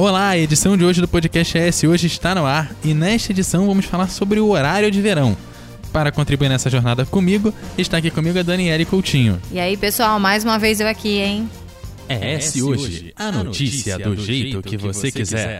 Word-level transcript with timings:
Olá, 0.00 0.30
a 0.30 0.38
edição 0.38 0.78
de 0.78 0.82
hoje 0.82 0.98
do 0.98 1.06
Podcast 1.06 1.58
S 1.58 1.86
hoje 1.86 2.06
está 2.06 2.34
no 2.34 2.46
ar 2.46 2.74
e 2.82 2.94
nesta 2.94 3.32
edição 3.32 3.66
vamos 3.66 3.84
falar 3.84 4.08
sobre 4.08 4.40
o 4.40 4.48
horário 4.48 4.90
de 4.90 4.98
verão. 4.98 5.36
Para 5.92 6.10
contribuir 6.10 6.48
nessa 6.48 6.70
jornada 6.70 7.04
comigo, 7.04 7.52
está 7.76 7.98
aqui 7.98 8.10
comigo 8.10 8.38
a 8.38 8.42
Daniele 8.42 8.86
Coutinho. 8.86 9.38
E 9.52 9.60
aí, 9.60 9.76
pessoal, 9.76 10.18
mais 10.18 10.42
uma 10.42 10.58
vez 10.58 10.80
eu 10.80 10.88
aqui, 10.88 11.18
hein? 11.18 11.50
É 12.08 12.32
S 12.36 12.62
hoje, 12.62 13.12
a 13.14 13.30
notícia 13.30 13.98
do 13.98 14.16
jeito 14.16 14.62
que 14.62 14.78
você 14.78 15.12
quiser. 15.12 15.58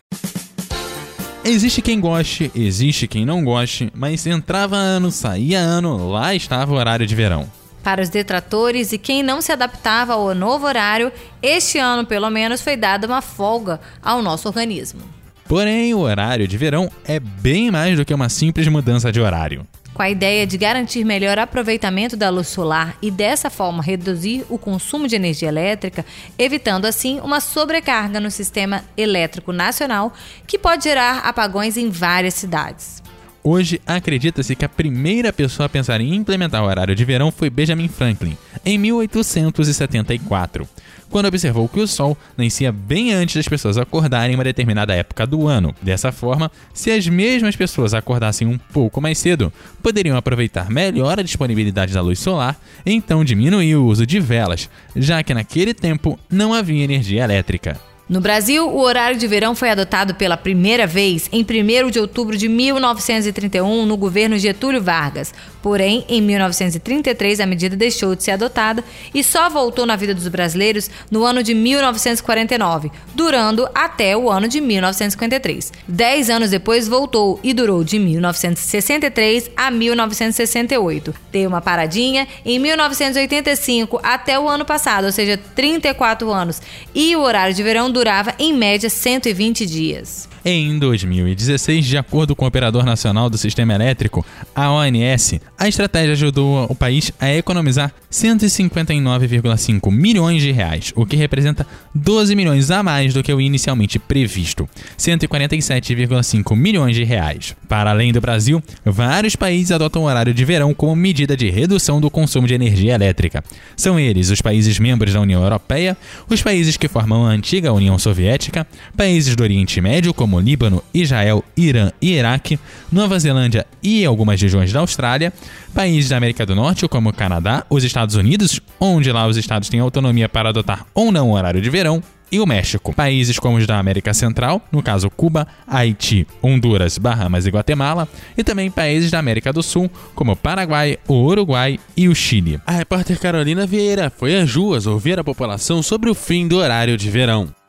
Existe 1.45 1.83
quem 1.83 2.01
goste, 2.01 2.51
existe 2.55 3.07
quem 3.07 3.27
não 3.27 3.45
goste, 3.45 3.93
mas 3.95 4.27
entrava 4.27 4.75
ano, 4.75 5.11
saía 5.11 5.59
ano, 5.59 6.09
lá 6.09 6.35
estava 6.35 6.73
o 6.73 6.77
horário 6.77 7.07
de 7.07 7.15
verão. 7.15 7.47
Para 7.83 8.03
os 8.03 8.09
detratores 8.09 8.93
e 8.93 8.99
quem 8.99 9.23
não 9.23 9.41
se 9.41 9.53
adaptava 9.53 10.13
ao 10.13 10.35
novo 10.35 10.67
horário, 10.67 11.11
este 11.43 11.79
ano 11.79 12.07
pelo 12.07 12.29
menos 12.31 12.61
foi 12.61 12.77
dada 12.77 13.07
uma 13.07 13.23
folga 13.23 13.81
ao 14.03 14.23
nosso 14.23 14.49
organismo. 14.49 15.01
Porém, 15.49 15.93
o 15.95 15.99
horário 15.99 16.47
de 16.47 16.57
verão 16.57 16.89
é 17.05 17.19
bem 17.19 17.71
mais 17.71 17.97
do 17.97 18.05
que 18.05 18.15
uma 18.15 18.29
simples 18.29 18.69
mudança 18.69 19.11
de 19.11 19.21
horário. 19.21 19.67
Com 19.93 20.03
a 20.03 20.09
ideia 20.09 20.47
de 20.47 20.57
garantir 20.57 21.05
melhor 21.05 21.39
aproveitamento 21.39 22.17
da 22.17 22.31
luz 22.31 22.47
solar 22.47 22.97
e 23.03 23.11
dessa 23.11 23.51
forma 23.51 23.83
reduzir 23.83 24.45
o 24.49 24.57
consumo 24.57 25.09
de 25.09 25.17
energia 25.17 25.49
elétrica, 25.49 26.07
evitando 26.39 26.85
assim 26.85 27.19
uma 27.21 27.41
sobrecarga 27.41 28.21
no 28.21 28.31
sistema 28.31 28.85
elétrico 28.97 29.53
nacional 29.53 30.13
que 30.47 30.59
pode 30.59 30.85
gerar 30.85 31.19
apagões 31.19 31.77
em 31.77 31.91
várias 31.91 32.35
cidades. 32.35 33.00
Hoje, 33.43 33.81
acredita-se 33.87 34.55
que 34.55 34.67
a 34.67 34.69
primeira 34.69 35.33
pessoa 35.33 35.65
a 35.65 35.69
pensar 35.69 35.99
em 36.01 36.15
implementar 36.15 36.63
o 36.63 36.67
horário 36.67 36.95
de 36.95 37.05
verão 37.07 37.33
foi 37.33 37.49
Benjamin 37.49 37.89
Franklin, 37.89 38.37
em 38.67 38.77
1874, 38.77 40.69
quando 41.09 41.25
observou 41.25 41.67
que 41.67 41.81
o 41.81 41.89
sol 41.89 42.17
nascia 42.37 42.71
bem 42.71 43.15
antes 43.15 43.37
das 43.37 43.49
pessoas 43.49 43.79
acordarem 43.79 44.33
em 44.33 44.35
uma 44.35 44.45
determinada 44.45 44.95
época 44.95 45.27
do 45.27 45.49
ano. 45.49 45.75
Dessa 45.81 46.13
forma, 46.13 46.53
se 46.75 46.91
as 46.91 47.09
mesmas 47.09 47.57
pessoas 47.57 47.95
acordassem 47.95 48.47
um 48.47 48.59
pouco 48.59 49.01
mais 49.01 49.17
cedo, 49.17 49.51
poderiam 49.83 50.19
aproveitar 50.19 50.69
melhor 50.69 51.19
a 51.19 51.23
disponibilidade 51.23 51.95
da 51.95 52.03
luz 52.03 52.19
solar 52.19 52.61
então 52.85 53.25
diminuir 53.25 53.75
o 53.77 53.87
uso 53.87 54.07
de 54.07 54.21
velas, 54.21 54.69
já 54.95 55.23
que 55.23 55.33
naquele 55.33 55.73
tempo 55.73 56.19
não 56.31 56.53
havia 56.53 56.85
energia 56.85 57.25
elétrica. 57.25 57.90
No 58.11 58.21
Brasil, 58.21 58.69
o 58.69 58.81
horário 58.81 59.17
de 59.17 59.25
verão 59.29 59.55
foi 59.55 59.71
adotado 59.71 60.17
pela 60.17 60.37
primeira 60.37 60.85
vez 60.85 61.29
em 61.31 61.43
1 61.45 61.91
de 61.93 62.01
outubro 62.01 62.37
de 62.37 62.49
1931 62.49 63.87
no 63.87 63.97
governo 63.97 64.37
Getúlio 64.37 64.83
Vargas. 64.83 65.33
Porém, 65.63 66.05
em 66.09 66.21
1933 66.21 67.39
a 67.39 67.47
medida 67.47 67.77
deixou 67.77 68.17
de 68.17 68.25
ser 68.25 68.33
adotada 68.33 68.83
e 69.15 69.23
só 69.23 69.49
voltou 69.49 69.87
na 69.87 69.95
vida 69.95 70.13
dos 70.13 70.27
brasileiros 70.27 70.91
no 71.09 71.23
ano 71.23 71.41
de 71.41 71.55
1949, 71.55 72.91
durando 73.15 73.69
até 73.73 74.17
o 74.17 74.29
ano 74.29 74.49
de 74.49 74.61
1953. 74.61 75.73
Dez 75.87 76.31
anos 76.31 76.51
depois 76.51 76.89
voltou 76.89 77.39
e 77.45 77.55
durou 77.55 77.85
de 77.85 78.01
1963 78.01 79.53
a 79.57 79.71
1968. 79.71 81.15
Deu 81.31 81.49
uma 81.49 81.61
paradinha 81.61 82.27
em 82.45 82.59
1985 82.59 84.01
até 84.03 84.37
o 84.37 84.49
ano 84.49 84.65
passado, 84.65 85.05
ou 85.05 85.13
seja, 85.13 85.39
34 85.55 86.29
anos. 86.33 86.61
E 86.93 87.15
o 87.15 87.21
horário 87.21 87.55
de 87.55 87.63
verão 87.63 87.89
durava 88.01 88.35
em 88.39 88.55
média 88.55 88.89
120 88.89 89.67
dias. 89.67 90.27
Em 90.43 90.79
2016, 90.79 91.85
de 91.85 91.99
acordo 91.99 92.35
com 92.35 92.47
o 92.47 92.49
Operador 92.49 92.83
Nacional 92.83 93.29
do 93.29 93.37
Sistema 93.37 93.75
Elétrico, 93.75 94.25
a 94.55 94.73
ONS, 94.73 95.39
a 95.61 95.69
estratégia 95.69 96.15
ajudou 96.15 96.65
o 96.71 96.75
país 96.75 97.13
a 97.21 97.31
economizar 97.35 97.93
159,5 98.11 99.93
milhões 99.93 100.41
de 100.41 100.51
reais, 100.51 100.91
o 100.97 101.05
que 101.05 101.17
representa 101.17 101.67
12 101.95 102.35
milhões 102.35 102.71
a 102.71 102.83
mais 102.83 103.13
do 103.13 103.23
que 103.23 103.31
o 103.31 103.39
inicialmente 103.39 103.99
previsto, 103.99 104.67
147,5 104.99 106.57
milhões 106.57 106.97
de 106.97 107.05
reais. 107.05 107.55
Para 107.69 107.91
além 107.91 108.11
do 108.11 108.23
Brasil, 108.23 108.63
vários 108.87 109.37
países 109.37 109.71
adotam 109.71 110.03
o 110.03 110.07
horário 110.07 110.33
de 110.33 110.45
verão 110.47 110.73
como 110.73 110.97
medida 110.97 111.37
de 111.37 111.51
redução 111.51 112.01
do 112.01 112.11
consumo 112.11 112.47
de 112.47 112.55
energia 112.55 112.95
elétrica. 112.95 113.45
São 113.77 114.01
eles 114.01 114.31
os 114.31 114.41
países 114.41 114.79
membros 114.79 115.13
da 115.13 115.21
União 115.21 115.43
Europeia, 115.43 115.95
os 116.27 116.41
países 116.43 116.79
que 116.79 116.89
formam 116.89 117.27
a 117.27 117.31
antiga 117.31 117.71
União 117.71 117.99
Soviética, 117.99 118.67
países 118.97 119.37
do 119.37 119.43
Oriente 119.43 119.79
Médio 119.79 120.15
como 120.15 120.41
Líbano, 120.41 120.83
Israel, 120.95 121.45
Irã 121.55 121.93
e 122.01 122.13
Iraque, 122.13 122.59
Nova 122.91 123.19
Zelândia 123.19 123.67
e 123.83 124.07
algumas 124.07 124.41
regiões 124.41 124.73
da 124.73 124.81
Austrália, 124.81 125.31
países 125.75 126.11
da 126.11 126.17
América 126.17 126.45
do 126.47 126.55
Norte, 126.55 126.87
como 126.89 127.11
o 127.11 127.13
Canadá, 127.13 127.65
os 127.69 127.85
Estados 127.85 128.15
Unidos, 128.15 128.61
onde 128.81 129.11
lá 129.13 129.27
os 129.27 129.37
estados 129.37 129.69
têm 129.69 129.81
autonomia 129.81 130.29
para 130.29 130.49
adotar 130.49 130.87
ou 130.95 131.13
não 131.13 131.31
o 131.31 131.35
horário 131.35 131.61
de 131.61 131.71
verão, 131.71 132.03
e 132.33 132.39
o 132.39 132.47
México. 132.47 132.95
Países 132.95 133.39
como 133.39 133.57
os 133.57 133.67
da 133.67 133.79
América 133.79 134.15
Central, 134.15 134.63
no 134.71 134.83
caso 134.83 135.11
Cuba, 135.11 135.47
Haiti, 135.67 136.27
Honduras, 136.43 136.97
Bahamas 136.99 137.47
e 137.47 137.51
Guatemala, 137.51 138.09
e 138.37 138.45
também 138.45 138.71
países 138.71 139.11
da 139.11 139.19
América 139.19 139.53
do 139.53 139.63
Sul, 139.63 139.91
como 140.15 140.33
o 140.33 140.37
Paraguai, 140.37 140.99
o 141.09 141.15
Uruguai 141.15 141.79
e 141.97 142.09
o 142.09 142.15
Chile. 142.15 142.61
A 142.67 142.73
repórter 142.73 143.19
Carolina 143.19 143.67
Vieira 143.67 144.11
foi 144.11 144.37
às 144.37 144.55
ruas 144.55 144.87
ouvir 144.87 145.19
a 145.19 145.25
população 145.25 145.83
sobre 145.83 146.09
o 146.09 146.15
fim 146.15 146.47
do 146.47 146.57
horário 146.57 146.97
de 146.97 147.11
verão. 147.11 147.60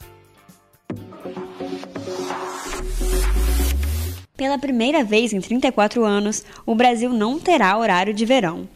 Pela 4.42 4.58
primeira 4.58 5.04
vez 5.04 5.34
em 5.34 5.40
34 5.40 6.04
anos, 6.04 6.44
o 6.66 6.74
Brasil 6.74 7.14
não 7.14 7.38
terá 7.38 7.78
horário 7.78 8.12
de 8.12 8.26
verão. 8.26 8.68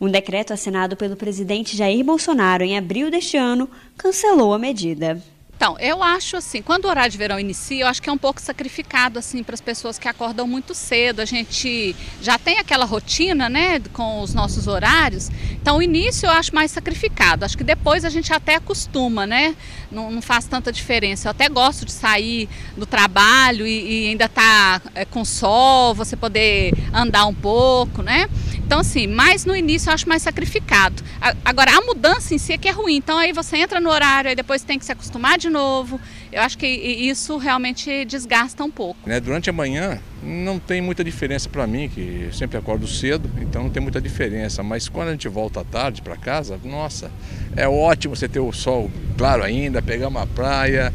Um 0.00 0.08
decreto 0.08 0.54
assinado 0.54 0.96
pelo 0.96 1.16
presidente 1.16 1.76
Jair 1.76 2.02
Bolsonaro 2.02 2.64
em 2.64 2.78
abril 2.78 3.10
deste 3.10 3.36
ano 3.36 3.68
cancelou 3.98 4.54
a 4.54 4.58
medida. 4.58 5.22
Então, 5.54 5.76
eu 5.78 6.02
acho 6.02 6.38
assim, 6.38 6.60
quando 6.62 6.86
o 6.86 6.88
horário 6.88 7.12
de 7.12 7.18
verão 7.18 7.38
inicia, 7.38 7.84
eu 7.84 7.86
acho 7.86 8.02
que 8.02 8.08
é 8.08 8.12
um 8.12 8.18
pouco 8.18 8.40
sacrificado 8.40 9.16
assim 9.16 9.44
para 9.44 9.54
as 9.54 9.60
pessoas 9.60 9.96
que 9.96 10.08
acordam 10.08 10.44
muito 10.44 10.74
cedo. 10.74 11.20
A 11.20 11.24
gente 11.24 11.94
já 12.20 12.36
tem 12.38 12.58
aquela 12.58 12.84
rotina, 12.84 13.48
né, 13.48 13.80
com 13.92 14.22
os 14.22 14.34
nossos 14.34 14.66
horários. 14.66 15.28
Então, 15.52 15.76
o 15.76 15.82
início 15.82 16.26
eu 16.26 16.30
acho 16.32 16.52
mais 16.52 16.72
sacrificado. 16.72 17.44
Acho 17.44 17.56
que 17.56 17.62
depois 17.62 18.04
a 18.04 18.10
gente 18.10 18.32
até 18.32 18.54
acostuma, 18.54 19.24
né? 19.24 19.54
Não, 19.92 20.10
não 20.10 20.22
faz 20.22 20.46
tanta 20.46 20.72
diferença. 20.72 21.28
Eu 21.28 21.30
até 21.30 21.48
gosto 21.48 21.84
de 21.84 21.92
sair 21.92 22.48
do 22.76 22.86
trabalho 22.86 23.66
e, 23.66 24.06
e 24.06 24.08
ainda 24.08 24.28
tá 24.28 24.80
é, 24.94 25.04
com 25.04 25.24
sol, 25.24 25.94
você 25.94 26.16
poder 26.16 26.72
andar 26.92 27.26
um 27.26 27.34
pouco, 27.34 28.02
né? 28.02 28.26
Então, 28.64 28.80
assim, 28.80 29.06
mais 29.06 29.44
no 29.44 29.54
início 29.54 29.90
eu 29.90 29.94
acho 29.94 30.08
mais 30.08 30.22
sacrificado. 30.22 31.02
Agora, 31.44 31.76
a 31.76 31.80
mudança 31.82 32.34
em 32.34 32.38
si 32.38 32.54
é 32.54 32.58
que 32.58 32.68
é 32.68 32.70
ruim. 32.70 32.96
Então, 32.96 33.18
aí 33.18 33.32
você 33.32 33.58
entra 33.58 33.78
no 33.80 33.90
horário, 33.90 34.30
aí 34.30 34.34
depois 34.34 34.62
tem 34.62 34.78
que 34.78 34.84
se 34.84 34.92
acostumar 34.92 35.36
de 35.36 35.50
novo. 35.50 36.00
Eu 36.32 36.40
acho 36.40 36.56
que 36.56 36.66
isso 36.66 37.36
realmente 37.36 38.06
desgasta 38.06 38.64
um 38.64 38.70
pouco. 38.70 38.98
Né, 39.06 39.20
durante 39.20 39.50
a 39.50 39.52
manhã 39.52 40.00
não 40.22 40.58
tem 40.58 40.80
muita 40.80 41.04
diferença 41.04 41.46
para 41.46 41.66
mim, 41.66 41.90
que 41.90 42.30
sempre 42.32 42.56
acordo 42.56 42.86
cedo, 42.86 43.30
então 43.38 43.64
não 43.64 43.70
tem 43.70 43.82
muita 43.82 44.00
diferença. 44.00 44.62
Mas 44.62 44.88
quando 44.88 45.08
a 45.08 45.10
gente 45.10 45.28
volta 45.28 45.60
à 45.60 45.64
tarde 45.64 46.00
para 46.00 46.16
casa, 46.16 46.58
nossa, 46.64 47.10
é 47.54 47.68
ótimo 47.68 48.16
você 48.16 48.26
ter 48.26 48.40
o 48.40 48.50
sol 48.50 48.90
claro 49.18 49.44
ainda, 49.44 49.82
pegar 49.82 50.08
uma 50.08 50.26
praia. 50.26 50.92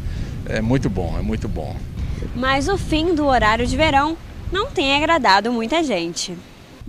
É 0.48 0.60
muito 0.60 0.90
bom, 0.90 1.14
é 1.16 1.22
muito 1.22 1.46
bom. 1.46 1.76
Mas 2.34 2.68
o 2.68 2.76
fim 2.76 3.14
do 3.14 3.24
horário 3.26 3.66
de 3.66 3.76
verão 3.76 4.16
não 4.50 4.70
tem 4.70 4.96
agradado 4.96 5.52
muita 5.52 5.84
gente. 5.84 6.36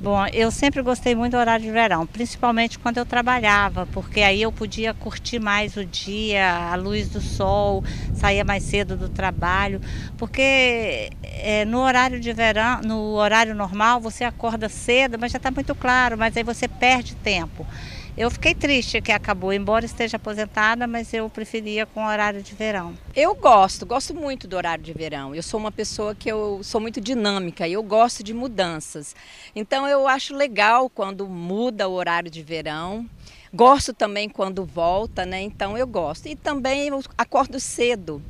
Bom, 0.02 0.26
eu 0.28 0.50
sempre 0.50 0.82
gostei 0.82 1.14
muito 1.14 1.34
do 1.34 1.38
horário 1.38 1.66
de 1.66 1.72
verão, 1.72 2.08
principalmente 2.08 2.80
quando 2.80 3.00
eu 3.00 3.06
trabalhava, 3.06 3.86
porque 3.88 4.22
aí 4.22 4.42
eu 4.42 4.50
podia 4.50 4.94
curtir 4.94 5.40
mais 5.40 5.76
o 5.76 5.84
dia, 5.84 6.72
a 6.72 6.76
luz 6.76 7.10
do 7.10 7.20
sol, 7.20 7.84
saía 8.14 8.46
mais 8.46 8.64
cedo 8.64 8.96
do 8.96 9.10
trabalho, 9.10 9.82
porque 10.18 11.10
é, 11.22 11.66
no 11.66 11.80
horário 11.80 12.18
de 12.18 12.32
verão, 12.32 12.80
no 12.82 13.16
horário 13.16 13.54
normal, 13.54 14.00
você 14.00 14.24
acorda 14.24 14.70
cedo, 14.70 15.20
mas 15.20 15.34
já 15.34 15.38
está 15.38 15.52
muito 15.52 15.76
claro, 15.76 16.18
mas 16.18 16.38
aí 16.38 16.44
você 16.44 16.66
perde 16.66 17.14
tempo. 17.16 17.68
Eu 18.18 18.30
fiquei 18.30 18.54
triste 18.54 19.02
que 19.02 19.12
acabou, 19.12 19.54
embora 19.54 19.86
esteja 19.86 20.18
aposentada, 20.18 20.86
mas 20.86 21.14
eu 21.14 21.30
preferia 21.30 21.86
com 21.86 22.06
horário 22.06 22.42
de 22.42 22.54
verão. 22.54 22.94
Eu 23.16 23.34
gosto, 23.34 23.86
gosto 23.86 24.14
muito 24.14 24.48
do 24.48 24.58
horário 24.58 24.84
de 24.84 24.92
verão. 24.92 25.34
Eu 25.34 25.42
sou 25.42 25.60
uma 25.60 25.72
pessoa 25.72 26.14
que 26.14 26.30
eu 26.30 26.60
sou 26.62 26.82
muito 26.82 27.00
dinâmica 27.00 27.68
e 27.68 27.74
eu 27.74 27.84
gosto 27.84 28.24
de 28.24 28.34
mudanças. 28.34 29.16
Então 29.56 29.88
eu 29.88 30.08
acho 30.08 30.36
legal 30.36 30.90
quando 30.90 31.28
muda 31.28 31.88
o 31.88 31.94
horário 31.94 32.30
de 32.30 32.44
verão. 32.44 33.06
Gosto 33.54 33.94
também 33.94 34.28
quando 34.28 34.66
volta, 34.66 35.26
né? 35.26 35.42
Então 35.42 35.78
eu 35.78 35.88
gosto. 35.88 36.28
E 36.28 36.36
também 36.36 36.90
eu 36.90 37.02
acordo 37.18 37.60
cedo. 37.60 38.22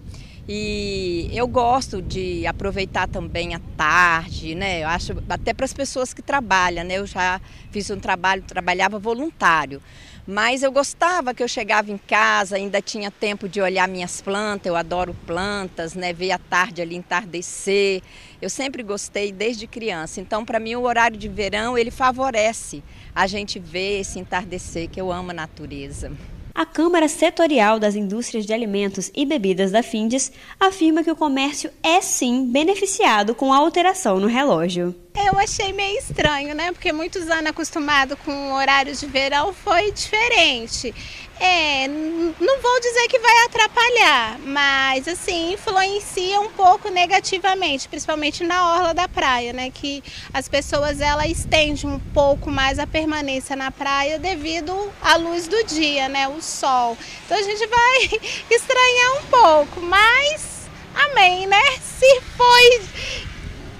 E 0.51 1.29
eu 1.31 1.47
gosto 1.47 2.01
de 2.01 2.47
aproveitar 2.47 3.07
também 3.07 3.53
a 3.53 3.59
tarde, 3.77 4.55
né? 4.55 4.81
Eu 4.81 4.87
acho 4.87 5.23
até 5.29 5.53
para 5.53 5.63
as 5.63 5.73
pessoas 5.73 6.11
que 6.11 6.23
trabalham, 6.23 6.83
né? 6.83 6.95
Eu 6.95 7.05
já 7.05 7.39
fiz 7.69 7.87
um 7.91 7.99
trabalho, 7.99 8.41
trabalhava 8.41 8.97
voluntário. 8.97 9.79
Mas 10.25 10.63
eu 10.63 10.71
gostava 10.71 11.35
que 11.35 11.43
eu 11.43 11.47
chegava 11.47 11.91
em 11.91 11.99
casa, 11.99 12.55
ainda 12.55 12.81
tinha 12.81 13.11
tempo 13.11 13.47
de 13.47 13.61
olhar 13.61 13.87
minhas 13.87 14.21
plantas, 14.21 14.65
eu 14.65 14.75
adoro 14.75 15.15
plantas, 15.27 15.93
né? 15.93 16.13
Ver 16.13 16.31
a 16.31 16.39
tarde 16.39 16.81
ali 16.81 16.95
entardecer. 16.95 18.01
Eu 18.41 18.49
sempre 18.49 18.81
gostei 18.81 19.31
desde 19.31 19.67
criança. 19.67 20.19
Então, 20.19 20.43
para 20.43 20.59
mim, 20.59 20.73
o 20.73 20.81
horário 20.81 21.15
de 21.15 21.27
verão, 21.27 21.77
ele 21.77 21.91
favorece 21.91 22.83
a 23.13 23.27
gente 23.27 23.59
ver 23.59 23.99
esse 23.99 24.17
entardecer, 24.17 24.89
que 24.89 24.99
eu 24.99 25.11
amo 25.11 25.29
a 25.29 25.33
natureza. 25.35 26.11
A 26.59 26.65
Câmara 26.65 27.07
Setorial 27.07 27.79
das 27.79 27.95
Indústrias 27.95 28.45
de 28.45 28.51
Alimentos 28.51 29.09
e 29.15 29.25
Bebidas 29.25 29.71
da 29.71 29.81
Findes 29.81 30.29
afirma 30.59 31.05
que 31.05 31.09
o 31.09 31.15
comércio 31.15 31.71
é 31.81 32.01
sim 32.01 32.51
beneficiado 32.51 33.33
com 33.33 33.53
a 33.53 33.57
alteração 33.57 34.19
no 34.19 34.27
relógio. 34.27 34.93
Eu 35.15 35.39
achei 35.39 35.73
meio 35.73 35.97
estranho, 35.97 36.53
né? 36.53 36.71
Porque 36.71 36.93
muitos 36.93 37.27
anos 37.29 37.47
acostumado 37.47 38.15
com 38.17 38.53
horários 38.53 38.99
de 38.99 39.07
verão 39.07 39.53
foi 39.53 39.91
diferente. 39.91 40.93
É, 41.39 41.87
não 41.87 42.61
vou 42.61 42.79
dizer 42.81 43.07
que 43.07 43.17
vai 43.17 43.45
atrapalhar, 43.45 44.39
mas 44.39 45.07
assim, 45.07 45.53
influencia 45.53 46.39
um 46.41 46.51
pouco 46.51 46.89
negativamente, 46.89 47.87
principalmente 47.87 48.43
na 48.43 48.75
orla 48.75 48.93
da 48.93 49.07
praia, 49.07 49.53
né? 49.53 49.71
Que 49.71 50.03
as 50.33 50.47
pessoas 50.47 50.99
ela 50.99 51.25
estende 51.25 51.87
um 51.87 51.99
pouco 52.13 52.51
mais 52.51 52.77
a 52.77 52.85
permanência 52.85 53.55
na 53.55 53.71
praia 53.71 54.19
devido 54.19 54.91
à 55.01 55.15
luz 55.15 55.47
do 55.47 55.63
dia, 55.63 56.07
né? 56.09 56.27
O 56.27 56.41
sol. 56.41 56.97
Então 57.25 57.37
a 57.37 57.41
gente 57.41 57.65
vai 57.65 58.19
estranhar 58.51 59.17
um 59.17 59.25
pouco, 59.27 59.81
mas 59.81 60.67
amém, 60.93 61.47
né? 61.47 61.63
Se 61.81 62.21
foi 62.35 62.81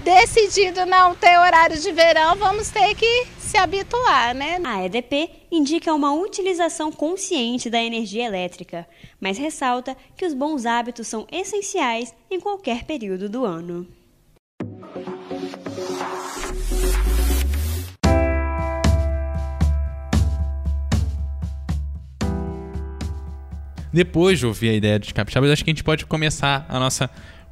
decidido 0.04 0.86
não 0.86 1.14
ter 1.14 1.38
horário 1.38 1.78
de 1.78 1.92
verão, 1.92 2.36
vamos 2.36 2.70
ter 2.70 2.94
que 2.94 3.26
se 3.38 3.56
habituar, 3.56 4.34
né? 4.34 4.58
A 4.64 4.84
EDP 4.84 5.30
indica 5.50 5.92
uma 5.92 6.12
utilização 6.12 6.90
consciente 6.90 7.68
da 7.68 7.82
energia 7.82 8.26
elétrica, 8.26 8.86
mas 9.20 9.38
ressalta 9.38 9.96
que 10.16 10.24
os 10.24 10.34
bons 10.34 10.64
hábitos 10.66 11.06
são 11.06 11.26
essenciais 11.30 12.14
em 12.30 12.40
qualquer 12.40 12.84
período 12.84 13.28
do 13.28 13.44
ano. 13.44 13.86
Depois 23.92 24.38
de 24.38 24.46
ouvir 24.46 24.70
a 24.70 24.74
ideia 24.74 24.98
dos 25.00 25.10
capixabas, 25.10 25.50
acho 25.50 25.64
que 25.64 25.70
a 25.70 25.74
gente 25.74 25.82
pode 25.82 26.06
começar 26.06 26.64
a 26.68 26.78
nossa 26.78 27.10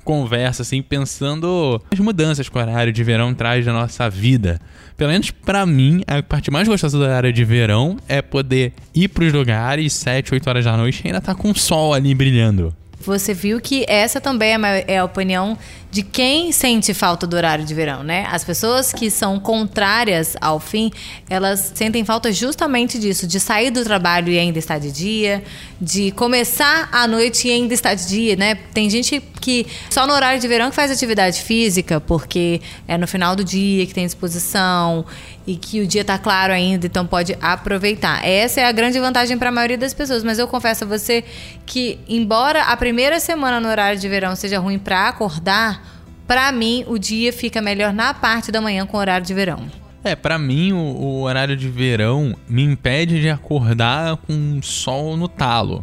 conversa, 0.08 0.62
assim, 0.62 0.81
pensando 0.81 1.78
as 1.93 1.99
mudanças 1.99 2.49
que 2.49 2.56
o 2.56 2.58
horário 2.58 2.90
de 2.90 3.05
verão 3.05 3.34
traz 3.34 3.66
na 3.66 3.75
nossa 3.75 4.08
vida. 4.08 4.58
Pelo 4.96 5.10
menos 5.10 5.31
para 5.31 5.66
mim, 5.66 6.02
a 6.06 6.22
parte 6.22 6.50
mais 6.50 6.66
gostosa 6.66 6.96
do 6.96 7.05
horário 7.05 7.31
de 7.31 7.44
verão 7.44 7.99
é 8.08 8.22
poder 8.22 8.72
ir 8.94 9.08
pros 9.08 9.31
lugares 9.34 9.93
7, 9.93 10.32
8 10.32 10.49
horas 10.49 10.64
da 10.64 10.78
noite 10.78 11.02
e 11.05 11.08
ainda 11.08 11.20
tá 11.20 11.34
com 11.34 11.50
o 11.50 11.55
sol 11.55 11.93
ali 11.93 12.14
brilhando. 12.14 12.75
Você 12.99 13.34
viu 13.34 13.60
que 13.60 13.84
essa 13.87 14.19
também 14.19 14.55
é 14.87 14.96
a 14.96 15.05
opinião 15.05 15.58
de 15.90 16.02
quem 16.02 16.52
sente 16.52 16.93
falta 16.93 17.26
do 17.26 17.35
horário 17.35 17.64
de 17.64 17.73
verão, 17.75 18.02
né? 18.02 18.26
As 18.31 18.44
pessoas 18.44 18.93
que 18.93 19.11
são 19.11 19.40
contrárias 19.40 20.37
ao 20.40 20.61
fim, 20.61 20.90
elas 21.31 21.73
sentem 21.75 22.05
falta 22.05 22.31
justamente 22.31 22.99
disso, 22.99 23.26
de 23.26 23.40
sair 23.40 23.70
do 23.70 23.82
trabalho 23.82 24.31
e 24.31 24.38
ainda 24.38 24.58
estar 24.58 24.79
de 24.79 24.93
dia, 24.93 25.43
de 25.81 26.11
começar 26.11 26.88
a 26.93 27.06
noite 27.06 27.49
e 27.49 27.52
ainda 27.52 27.73
estar 27.73 27.94
de 27.94 28.06
dia, 28.06 28.37
né? 28.37 28.55
Tem 28.75 28.90
gente 28.90 29.23
que 29.40 29.67
só 29.88 30.06
no 30.06 30.12
horário 30.12 30.40
de 30.40 30.46
verão 30.46 30.69
que 30.69 30.76
faz 30.76 30.90
atividade 30.90 31.40
física, 31.40 32.00
porque 32.00 32.61
é 32.87 32.99
no 32.99 33.06
final 33.06 33.34
do 33.34 33.43
dia 33.43 33.87
que 33.87 33.94
tem 33.94 34.05
disposição 34.05 35.06
e 35.46 35.56
que 35.56 35.81
o 35.81 35.87
dia 35.87 36.02
está 36.02 36.19
claro 36.19 36.52
ainda, 36.52 36.87
então 36.87 37.06
pode 37.06 37.34
aproveitar. 37.41 38.23
Essa 38.23 38.61
é 38.61 38.64
a 38.67 38.73
grande 38.73 39.00
vantagem 39.00 39.38
para 39.38 39.49
a 39.49 39.52
maioria 39.52 39.79
das 39.79 39.94
pessoas, 39.94 40.23
mas 40.23 40.38
eu 40.38 40.46
confesso 40.46 40.84
a 40.84 40.87
você 40.87 41.25
que 41.64 41.99
embora 42.06 42.64
a 42.64 42.76
primeira 42.76 43.19
semana 43.19 43.58
no 43.58 43.69
horário 43.69 43.99
de 43.99 44.06
verão 44.06 44.37
seja 44.37 44.58
ruim 44.58 44.79
para 44.79 45.08
acordar, 45.08 45.88
para 46.28 46.52
mim, 46.52 46.84
o 46.86 46.98
dia 46.98 47.32
fica 47.32 47.62
melhor 47.62 47.90
na 47.90 48.12
parte 48.12 48.52
da 48.52 48.60
manhã 48.60 48.84
com 48.84 48.98
o 48.98 49.00
horário 49.00 49.26
de 49.26 49.32
verão. 49.32 49.66
É, 50.04 50.14
para 50.14 50.38
mim, 50.38 50.72
o, 50.72 50.76
o, 50.76 51.22
horário 51.22 51.56
de 51.56 51.69
verão 51.69 52.36
me 52.46 52.62
impede 52.62 53.20
de 53.20 53.30
acordar 53.30 54.19
com 54.19 54.60
sol 54.62 55.16
no 55.16 55.26
talo. 55.26 55.82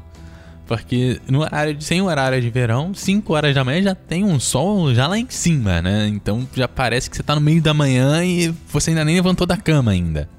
Porque 0.68 1.20
no 1.28 1.42
horário 1.42 1.74
de, 1.74 1.84
sem 1.84 2.00
o 2.00 2.06
horário 2.06 2.40
de 2.40 2.50
verão, 2.50 2.94
5 2.94 3.34
horas 3.34 3.56
da 3.56 3.64
manhã 3.64 3.82
já 3.82 3.96
tem 3.96 4.24
um 4.24 4.40
sol 4.40 4.94
já 4.94 5.08
lá 5.08 5.18
em 5.18 5.28
cima, 5.30 5.82
né? 5.82 6.08
Então 6.08 6.48
já 6.56 6.68
parece 6.68 7.10
que 7.10 7.18
você 7.18 7.24
tá 7.24 7.36
no 7.36 7.42
meio 7.42 7.62
da 7.62 7.74
manhã 7.74 8.24
e 8.24 8.54
você 8.70 8.92
ainda 8.92 9.04
nem 9.04 9.16
levantou 9.16 9.46
da 9.46 9.58
cama 9.58 9.92
ainda. 9.92 10.30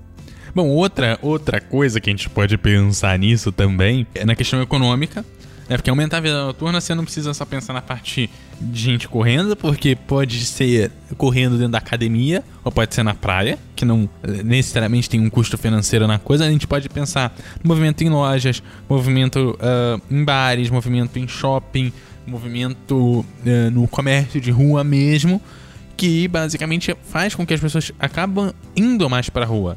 Bom, 0.55 0.69
outra, 0.69 1.19
outra 1.20 1.61
coisa 1.61 2.00
que 2.00 2.09
a 2.09 2.12
gente 2.12 2.31
pode 2.31 2.56
pensar 2.56 3.19
nisso 3.19 3.52
também 3.52 4.06
é 4.14 4.25
na 4.25 4.35
questão 4.35 4.62
econômica. 4.62 5.25
É 5.69 5.77
porque 5.77 5.91
aumentar 5.91 6.19
a 6.19 6.21
vida 6.21 6.45
noturna 6.45 6.81
você 6.81 6.95
não 6.95 7.05
precisa 7.05 7.35
só 7.35 7.45
pensar 7.45 7.73
na 7.73 7.83
parte 7.83 8.31
de 8.61 8.81
gente 8.81 9.09
correndo, 9.09 9.57
porque 9.57 9.97
pode 9.97 10.45
ser 10.45 10.93
correndo 11.17 11.57
dentro 11.57 11.73
da 11.73 11.79
academia, 11.79 12.45
ou 12.65 12.71
pode 12.71 12.95
ser 12.95 13.03
na 13.03 13.15
praia, 13.15 13.59
que 13.75 13.85
não 13.85 14.09
necessariamente 14.45 15.11
tem 15.11 15.21
um 15.21 15.29
custo 15.29 15.59
financeiro 15.59 16.07
na 16.07 16.19
coisa. 16.19 16.45
A 16.45 16.51
gente 16.51 16.67
pode 16.67 16.89
pensar 16.89 17.35
no 17.63 17.69
movimento 17.69 18.03
em 18.03 18.09
lojas, 18.09 18.63
movimento 18.89 19.59
uh, 19.61 20.01
em 20.11 20.25
bares, 20.25 20.71
movimento 20.71 21.19
em 21.19 21.27
shopping, 21.27 21.93
movimento 22.27 23.21
uh, 23.21 23.71
no 23.73 23.89
comércio 23.89 24.41
de 24.41 24.51
rua 24.51 24.85
mesmo, 24.85 25.43
que 25.97 26.29
basicamente 26.29 26.95
faz 27.09 27.35
com 27.35 27.45
que 27.45 27.55
as 27.55 27.61
pessoas 27.61 27.93
acabam 27.99 28.53
indo 28.77 29.11
mais 29.11 29.29
para 29.29 29.45
a 29.45 29.49
rua. 29.49 29.77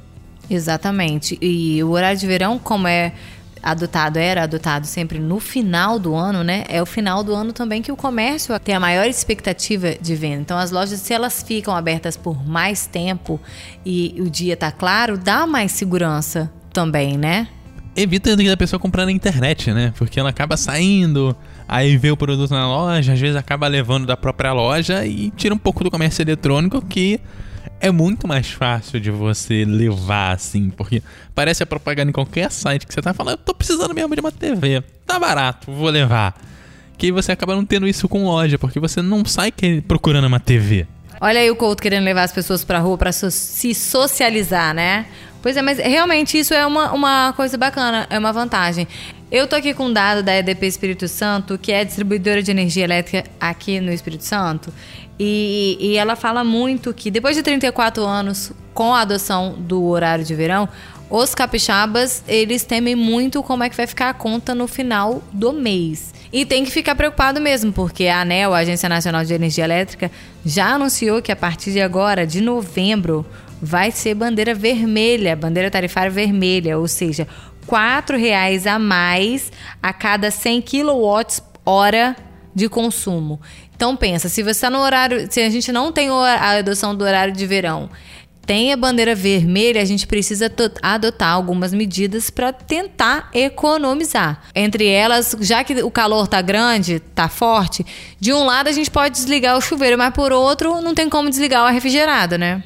Exatamente. 0.50 1.38
E 1.42 1.84
o 1.84 1.92
horário 1.92 2.20
de 2.20 2.26
verão, 2.26 2.58
como 2.58 2.88
é 2.88 3.14
adotado, 3.62 4.18
era 4.18 4.44
adotado 4.44 4.88
sempre 4.88 5.20
no 5.20 5.40
final 5.40 6.00
do 6.00 6.16
ano, 6.16 6.44
né? 6.44 6.64
É 6.68 6.82
o 6.82 6.86
final 6.86 7.24
do 7.24 7.34
ano 7.34 7.54
também 7.54 7.82
que 7.82 7.92
o 7.92 7.96
comércio 7.96 8.58
tem 8.60 8.76
a 8.76 8.80
maior 8.80 9.06
expectativa 9.06 9.96
de 10.00 10.16
venda. 10.16 10.42
Então 10.42 10.58
as 10.58 10.72
lojas, 10.72 11.00
se 11.00 11.14
elas 11.14 11.44
ficam 11.44 11.76
abertas 11.76 12.16
por 12.16 12.48
mais 12.48 12.88
tempo 12.88 13.40
e 13.86 14.16
o 14.20 14.30
dia 14.30 14.56
tá 14.56 14.72
claro, 14.72 15.18
dá 15.18 15.46
mais 15.46 15.72
segurança 15.72 16.52
também, 16.74 17.18
né? 17.18 17.48
Evita 17.96 18.36
da 18.36 18.58
pessoa 18.58 18.80
comprar 18.80 19.06
na 19.06 19.12
internet, 19.12 19.74
né? 19.74 19.94
Porque 19.98 20.20
ela 20.20 20.30
acaba 20.30 20.56
saindo, 20.56 21.36
aí 21.68 21.98
vê 21.98 22.12
o 22.12 22.18
produto 22.18 22.52
na 22.52 22.68
loja, 22.68 23.14
às 23.14 23.20
vezes 23.20 23.36
acaba 23.36 23.68
levando 23.68 24.06
da 24.06 24.16
própria 24.16 24.54
loja 24.54 25.06
e 25.06 25.32
tira 25.32 25.54
um 25.54 25.58
pouco 25.58 25.84
do 25.84 25.92
comércio 25.92 26.22
eletrônico 26.22 26.82
que 26.86 27.20
é 27.80 27.92
muito 27.92 28.28
mais 28.28 28.50
fácil 28.52 29.00
de 29.00 29.10
você 29.10 29.66
levar 29.66 30.34
assim, 30.34 30.70
porque 30.70 31.02
parece 31.34 31.64
a 31.64 31.66
propaganda 31.66 32.10
em 32.10 32.14
qualquer 32.14 32.52
site 32.52 32.86
que 32.86 32.94
você 32.94 33.02
tá 33.02 33.14
falando, 33.14 33.34
eu 33.34 33.46
tô 33.46 33.54
precisando 33.54 33.94
mesmo 33.94 34.14
de 34.14 34.22
uma 34.22 34.32
TV, 34.32 34.84
tá 35.06 35.20
barato, 35.20 35.72
vou 35.72 35.90
levar. 35.90 36.36
Que 36.98 37.12
você 37.12 37.32
acaba 37.32 37.56
não 37.56 37.66
tendo 37.66 37.88
isso 37.88 38.10
com 38.10 38.26
loja, 38.26 38.60
porque 38.60 38.80
você 38.80 39.02
não 39.02 39.24
sai 39.24 39.54
procurando 39.88 40.28
uma 40.28 40.40
TV. 40.40 40.86
Olha 41.22 41.40
aí 41.40 41.50
o 41.52 41.56
Couto 41.56 41.82
querendo 41.82 42.04
levar 42.04 42.24
as 42.24 42.32
pessoas 42.32 42.64
pra 42.64 42.80
rua 42.80 42.98
pra 42.98 43.12
so 43.12 43.30
se 43.30 43.74
socializar, 43.74 44.74
né? 44.74 45.06
Pois 45.42 45.56
é, 45.56 45.62
mas 45.62 45.78
realmente 45.78 46.38
isso 46.38 46.54
é 46.54 46.66
uma, 46.66 46.92
uma 46.92 47.34
coisa 47.34 47.58
bacana, 47.58 48.06
é 48.10 48.20
uma 48.20 48.34
vantagem. 48.34 48.88
Eu 49.32 49.48
tô 49.48 49.56
aqui 49.56 49.74
com 49.74 49.86
um 49.86 49.94
dado 49.94 50.24
da 50.24 50.36
EDP 50.36 50.66
Espírito 50.66 51.08
Santo, 51.08 51.58
que 51.58 51.72
é 51.72 51.86
distribuidora 51.86 52.42
de 52.42 52.52
energia 52.52 52.84
elétrica 52.84 53.30
aqui 53.40 53.80
no 53.80 53.92
Espírito 53.92 54.24
Santo, 54.24 54.74
e, 55.20 55.78
e 55.80 55.98
ela 55.98 56.16
fala 56.16 56.44
muito 56.44 56.94
que 56.94 57.12
depois 57.12 57.36
de 57.36 57.44
34 57.44 58.04
anos, 58.04 58.54
com 58.74 58.94
a 58.94 59.02
adoção 59.02 59.56
do 59.60 59.84
horário 59.86 60.24
de 60.24 60.34
verão, 60.34 60.70
os 61.10 61.34
capixabas, 61.34 62.24
eles 62.28 62.64
temem 62.64 62.96
muito 62.96 63.42
como 63.42 63.64
é 63.64 63.70
que 63.70 63.76
vai 63.76 63.88
ficar 63.88 64.10
a 64.10 64.14
conta 64.14 64.54
no 64.54 64.68
final 64.68 65.22
do 65.34 65.52
mês. 65.52 66.14
E 66.32 66.46
tem 66.46 66.64
que 66.64 66.70
ficar 66.72 66.94
preocupado 66.94 67.42
mesmo, 67.42 67.74
porque 67.74 68.06
a 68.06 68.22
ANEL, 68.22 68.54
a 68.54 68.60
Agência 68.60 68.88
Nacional 68.88 69.26
de 69.26 69.34
Energia 69.34 69.64
Elétrica, 69.64 70.12
já 70.46 70.76
anunciou 70.76 71.22
que 71.22 71.32
a 71.32 71.36
partir 71.36 71.72
de 71.72 71.82
agora, 71.82 72.28
de 72.28 72.40
novembro, 72.40 73.26
vai 73.60 73.90
ser 73.92 74.14
bandeira 74.14 74.54
vermelha, 74.54 75.36
bandeira 75.36 75.72
tarifária 75.72 76.12
vermelha, 76.12 76.78
ou 76.78 76.88
seja, 76.88 77.28
R$ 77.68 78.18
reais 78.18 78.68
a 78.68 78.78
mais 78.78 79.52
a 79.82 79.92
cada 79.92 80.30
100 80.30 80.62
kWh 80.62 82.16
de 82.54 82.70
consumo. 82.70 83.40
Então 83.80 83.96
pensa, 83.96 84.28
se 84.28 84.44
você 84.44 84.50
está 84.50 84.70
no 84.70 84.80
horário, 84.80 85.26
se 85.32 85.40
a 85.40 85.50
gente 85.50 85.72
não 85.72 85.90
tem 85.90 86.10
a 86.10 86.58
adoção 86.58 86.94
do 86.94 87.06
horário 87.06 87.34
de 87.34 87.46
verão, 87.48 87.90
tem 88.46 88.74
a 88.74 88.76
bandeira 88.76 89.16
vermelha, 89.16 89.82
a 89.82 89.86
gente 89.86 90.06
precisa 90.06 90.52
adotar 90.82 91.32
algumas 91.32 91.74
medidas 91.74 92.30
para 92.30 92.52
tentar 92.52 93.30
economizar. 93.34 94.42
Entre 94.54 94.86
elas, 94.86 95.34
já 95.40 95.64
que 95.64 95.82
o 95.82 95.90
calor 95.90 96.28
tá 96.28 96.42
grande, 96.42 97.00
tá 97.00 97.30
forte, 97.30 97.86
de 98.20 98.34
um 98.34 98.44
lado 98.44 98.68
a 98.68 98.74
gente 98.74 98.92
pode 98.92 99.14
desligar 99.14 99.58
o 99.58 99.62
chuveiro, 99.62 99.98
mas 99.98 100.14
por 100.14 100.34
outro 100.34 100.82
não 100.82 100.94
tem 100.94 101.08
como 101.08 101.30
desligar 101.30 101.66
o 101.66 101.74
refrigerado, 101.74 102.38
né? 102.38 102.62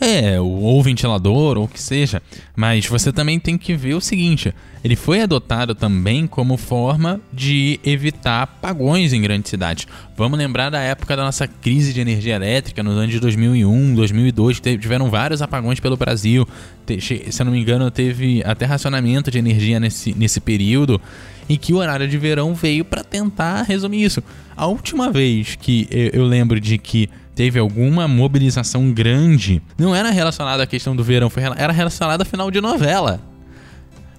É, 0.00 0.40
ou 0.40 0.82
ventilador, 0.82 1.56
ou 1.56 1.64
o 1.64 1.68
que 1.68 1.80
seja. 1.80 2.20
Mas 2.56 2.86
você 2.86 3.12
também 3.12 3.38
tem 3.38 3.56
que 3.56 3.74
ver 3.74 3.94
o 3.94 4.00
seguinte: 4.00 4.52
ele 4.82 4.96
foi 4.96 5.22
adotado 5.22 5.74
também 5.74 6.26
como 6.26 6.56
forma 6.56 7.20
de 7.32 7.80
evitar 7.84 8.42
apagões 8.42 9.12
em 9.12 9.22
grandes 9.22 9.50
cidades. 9.50 9.86
Vamos 10.16 10.38
lembrar 10.38 10.70
da 10.70 10.80
época 10.80 11.16
da 11.16 11.24
nossa 11.24 11.46
crise 11.46 11.92
de 11.92 12.00
energia 12.00 12.34
elétrica, 12.34 12.82
nos 12.82 12.96
anos 12.96 13.10
de 13.10 13.20
2001, 13.20 13.94
2002, 13.94 14.60
tiveram 14.60 15.10
vários 15.10 15.40
apagões 15.40 15.80
pelo 15.80 15.96
Brasil. 15.96 16.46
Se 17.00 17.40
eu 17.40 17.44
não 17.46 17.52
me 17.52 17.60
engano, 17.60 17.90
teve 17.90 18.42
até 18.44 18.66
racionamento 18.66 19.30
de 19.30 19.38
energia 19.38 19.80
nesse, 19.80 20.14
nesse 20.14 20.40
período, 20.40 21.00
em 21.48 21.56
que 21.56 21.72
o 21.72 21.76
horário 21.76 22.06
de 22.06 22.18
verão 22.18 22.54
veio 22.54 22.84
para 22.84 23.02
tentar 23.02 23.62
resumir 23.62 24.04
isso. 24.04 24.22
A 24.56 24.66
última 24.66 25.10
vez 25.10 25.56
que 25.56 25.88
eu 25.90 26.24
lembro 26.24 26.60
de 26.60 26.78
que 26.78 27.08
teve 27.34 27.58
alguma 27.58 28.06
mobilização 28.06 28.92
grande, 28.92 29.60
não 29.76 29.94
era 29.94 30.10
relacionada 30.10 30.62
à 30.62 30.66
questão 30.66 30.94
do 30.94 31.02
verão, 31.04 31.28
foi, 31.28 31.42
era 31.56 31.72
relacionada 31.72 32.22
a 32.22 32.26
final 32.26 32.50
de 32.50 32.60
novela. 32.60 33.20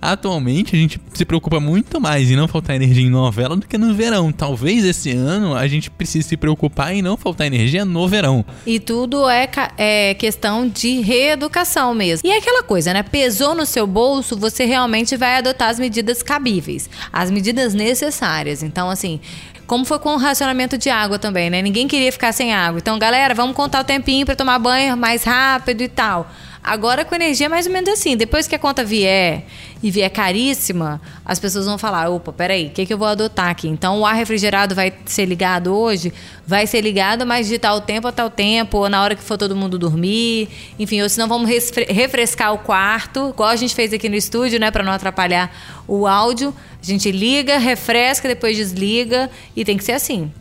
atualmente 0.01 0.75
a 0.75 0.79
gente 0.79 1.00
se 1.13 1.25
preocupa 1.25 1.60
muito 1.60 2.00
mais 2.00 2.29
em 2.29 2.36
não 2.36 2.48
faltar 2.48 2.75
energia 2.75 3.03
em 3.03 3.10
novela 3.10 3.55
do 3.55 3.65
que 3.67 3.77
no 3.77 3.93
verão. 3.93 4.31
Talvez 4.31 4.86
esse 4.86 5.12
ano 5.12 5.55
a 5.55 5.67
gente 5.67 5.89
precise 5.89 6.27
se 6.29 6.38
preocupar 6.38 6.93
em 6.93 7.01
não 7.01 7.17
faltar 7.17 7.48
energia 7.48 7.84
no 7.84 8.07
verão. 8.07 8.45
E 8.65 8.79
tudo 8.79 9.27
é, 9.27 9.50
é 9.77 10.13
questão 10.13 10.67
de 10.67 11.01
reeducação 11.01 11.93
mesmo. 11.93 12.27
E 12.27 12.31
é 12.31 12.38
aquela 12.38 12.63
coisa, 12.63 12.93
né? 12.93 13.01
Pesou 13.03 13.55
no 13.55 13.65
seu 13.65 13.88
bolso, 13.88 14.38
você 14.38 14.65
realmente 14.65 15.17
vai 15.17 15.38
adotar 15.38 15.69
as 15.69 15.79
medidas 15.79 16.22
cabíveis, 16.22 16.89
as 17.12 17.31
medidas 17.31 17.74
necessárias. 17.74 18.62
Então, 18.62 18.89
assim, 18.89 19.19
como 19.65 19.86
foi 19.86 20.00
com 20.00 20.13
o 20.13 20.17
racionamento 20.17 20.77
de 20.77 20.89
água 20.89 21.17
também, 21.17 21.50
né? 21.50 21.62
Ninguém 21.62 21.88
queria 21.88 22.12
ficar 22.12 22.31
sem 22.31 22.53
água. 22.53 22.79
Então, 22.79 22.98
galera, 23.00 23.34
vamos 23.34 23.55
contar 23.55 23.81
o 23.81 23.84
tempinho 23.84 24.25
para 24.25 24.36
tomar 24.36 24.60
banho 24.60 24.95
mais 24.95 25.24
rápido 25.24 25.81
e 25.81 25.88
tal. 25.88 26.29
Agora 26.65 27.05
com 27.05 27.13
energia 27.13 27.45
é 27.45 27.50
mais 27.50 27.67
ou 27.67 27.72
menos 27.72 27.89
assim. 27.89 28.17
Depois 28.17 28.48
que 28.48 28.55
a 28.55 28.60
conta 28.60 28.84
vier 28.84 29.45
e 29.84 29.91
vier 29.91 30.10
caríssima, 30.10 31.00
as 31.24 31.39
pessoas 31.39 31.65
vão 31.65 31.77
falar: 31.77 32.10
opa, 32.10 32.34
peraí, 32.34 32.67
o 32.67 32.69
que, 32.72 32.86
que 32.86 32.93
eu 32.93 32.98
vou 32.98 33.07
adotar 33.07 33.50
aqui? 33.50 33.67
Então 33.67 34.00
o 34.00 34.05
ar 34.05 34.15
refrigerado 34.15 34.74
vai 34.74 34.91
ser 35.05 35.25
ligado 35.25 35.75
hoje? 35.75 36.12
Vai 36.45 36.65
ser 36.65 36.81
ligado, 36.81 37.25
mas 37.25 37.48
de 37.48 37.60
tal 37.60 37.81
tempo 37.81 38.07
a 38.07 38.12
tal 38.12 38.29
tempo, 38.29 38.79
ou 38.79 38.89
na 38.89 39.01
hora 39.03 39.15
que 39.15 39.22
for 39.22 39.38
todo 39.38 39.55
mundo 39.55 39.77
dormir. 39.77 40.50
Enfim, 40.79 41.01
ou 41.01 41.10
senão 41.10 41.27
vamos 41.27 41.50
refrescar 41.88 42.53
o 42.53 42.57
quarto, 42.57 43.29
igual 43.29 43.50
a 43.50 43.55
gente 43.55 43.75
fez 43.75 43.93
aqui 43.93 44.10
no 44.10 44.15
estúdio, 44.15 44.60
né? 44.60 44.72
para 44.72 44.84
não 44.84 44.91
atrapalhar 44.91 45.55
o 45.88 46.07
áudio. 46.07 46.53
A 46.81 46.86
gente 46.86 47.12
liga, 47.12 47.57
refresca, 47.60 48.27
depois 48.27 48.57
desliga 48.57 49.29
e 49.55 49.63
tem 49.63 49.77
que 49.77 49.84
ser 49.84 49.93
assim. 49.93 50.31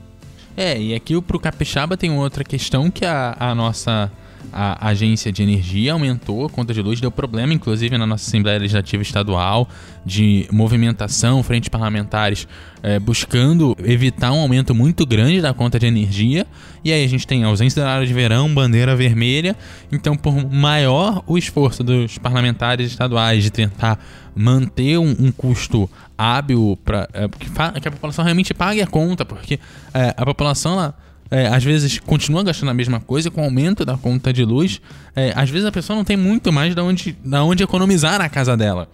É, 0.57 0.78
e 0.81 0.95
aqui 0.95 1.21
pro 1.21 1.38
Capixaba 1.38 1.97
tem 1.97 2.16
outra 2.16 2.45
questão 2.45 2.90
que 2.90 3.04
a, 3.04 3.37
a 3.38 3.54
nossa 3.54 4.11
a 4.53 4.89
agência 4.89 5.33
de 5.33 5.43
energia 5.43 5.93
aumentou, 5.93 6.47
a 6.47 6.51
conta 6.51 6.73
de 6.73 6.81
luz 6.81 7.01
deu 7.01 7.11
problema, 7.11 7.53
inclusive 7.53 7.97
na 7.99 8.07
nossa 8.07 8.27
Assembleia 8.27 8.59
Legislativa 8.59 9.03
Estadual, 9.03 9.69
de 10.05 10.47
movimentação, 10.51 11.43
frentes 11.43 11.69
parlamentares 11.69 12.47
é, 12.83 12.99
buscando 12.99 13.75
evitar 13.83 14.31
um 14.33 14.41
aumento 14.41 14.75
muito 14.75 15.07
grande 15.07 15.41
da 15.41 15.55
conta 15.55 15.79
de 15.79 15.87
energia. 15.87 16.47
E 16.85 16.93
aí 16.93 17.03
a 17.03 17.09
gente 17.09 17.27
tem 17.27 17.43
ausência 17.43 17.83
do 17.83 17.87
horário 17.87 18.07
de 18.07 18.13
verão, 18.13 18.53
bandeira 18.53 18.95
vermelha. 18.95 19.57
Então, 19.91 20.15
por 20.17 20.35
maior 20.53 21.23
o 21.27 21.39
esforço 21.39 21.83
dos 21.83 22.19
parlamentares 22.19 22.91
estaduais 22.91 23.43
de 23.43 23.51
tentar 23.51 23.99
manter 24.37 24.99
um, 24.99 25.17
um 25.19 25.33
custo 25.33 25.89
hábil 26.19 26.79
para 26.85 27.09
é, 27.13 27.29
que, 27.29 27.49
que, 27.81 27.89
a 27.89 27.91
população 27.91 28.25
realmente 28.25 28.53
pague 28.53 28.83
a 28.83 28.87
conta, 28.87 29.25
porque 29.25 29.59
é, 29.93 30.15
a 30.17 30.25
população 30.25 30.75
ela, 30.75 30.95
é, 31.31 31.47
às 31.47 31.64
vezes 31.64 31.99
continua 31.99 32.43
gastando 32.43 32.71
a 32.71 32.75
mesma 32.75 33.00
coisa 33.00 33.31
com 33.31 33.40
o 33.40 33.45
aumento 33.45 33.85
da 33.85 33.97
conta 33.97 34.33
de 34.33 34.45
luz. 34.45 34.81
É, 35.16 35.33
às 35.35 35.50
vezes 35.50 35.66
a 35.66 35.73
pessoa 35.73 35.97
não 35.97 36.04
tem 36.04 36.16
muito 36.16 36.52
mais 36.52 36.75
da 36.75 36.83
onde, 36.83 37.16
da 37.25 37.43
onde 37.43 37.62
economizar 37.62 38.19
na 38.19 38.28
casa 38.28 38.57
dela. 38.57 38.88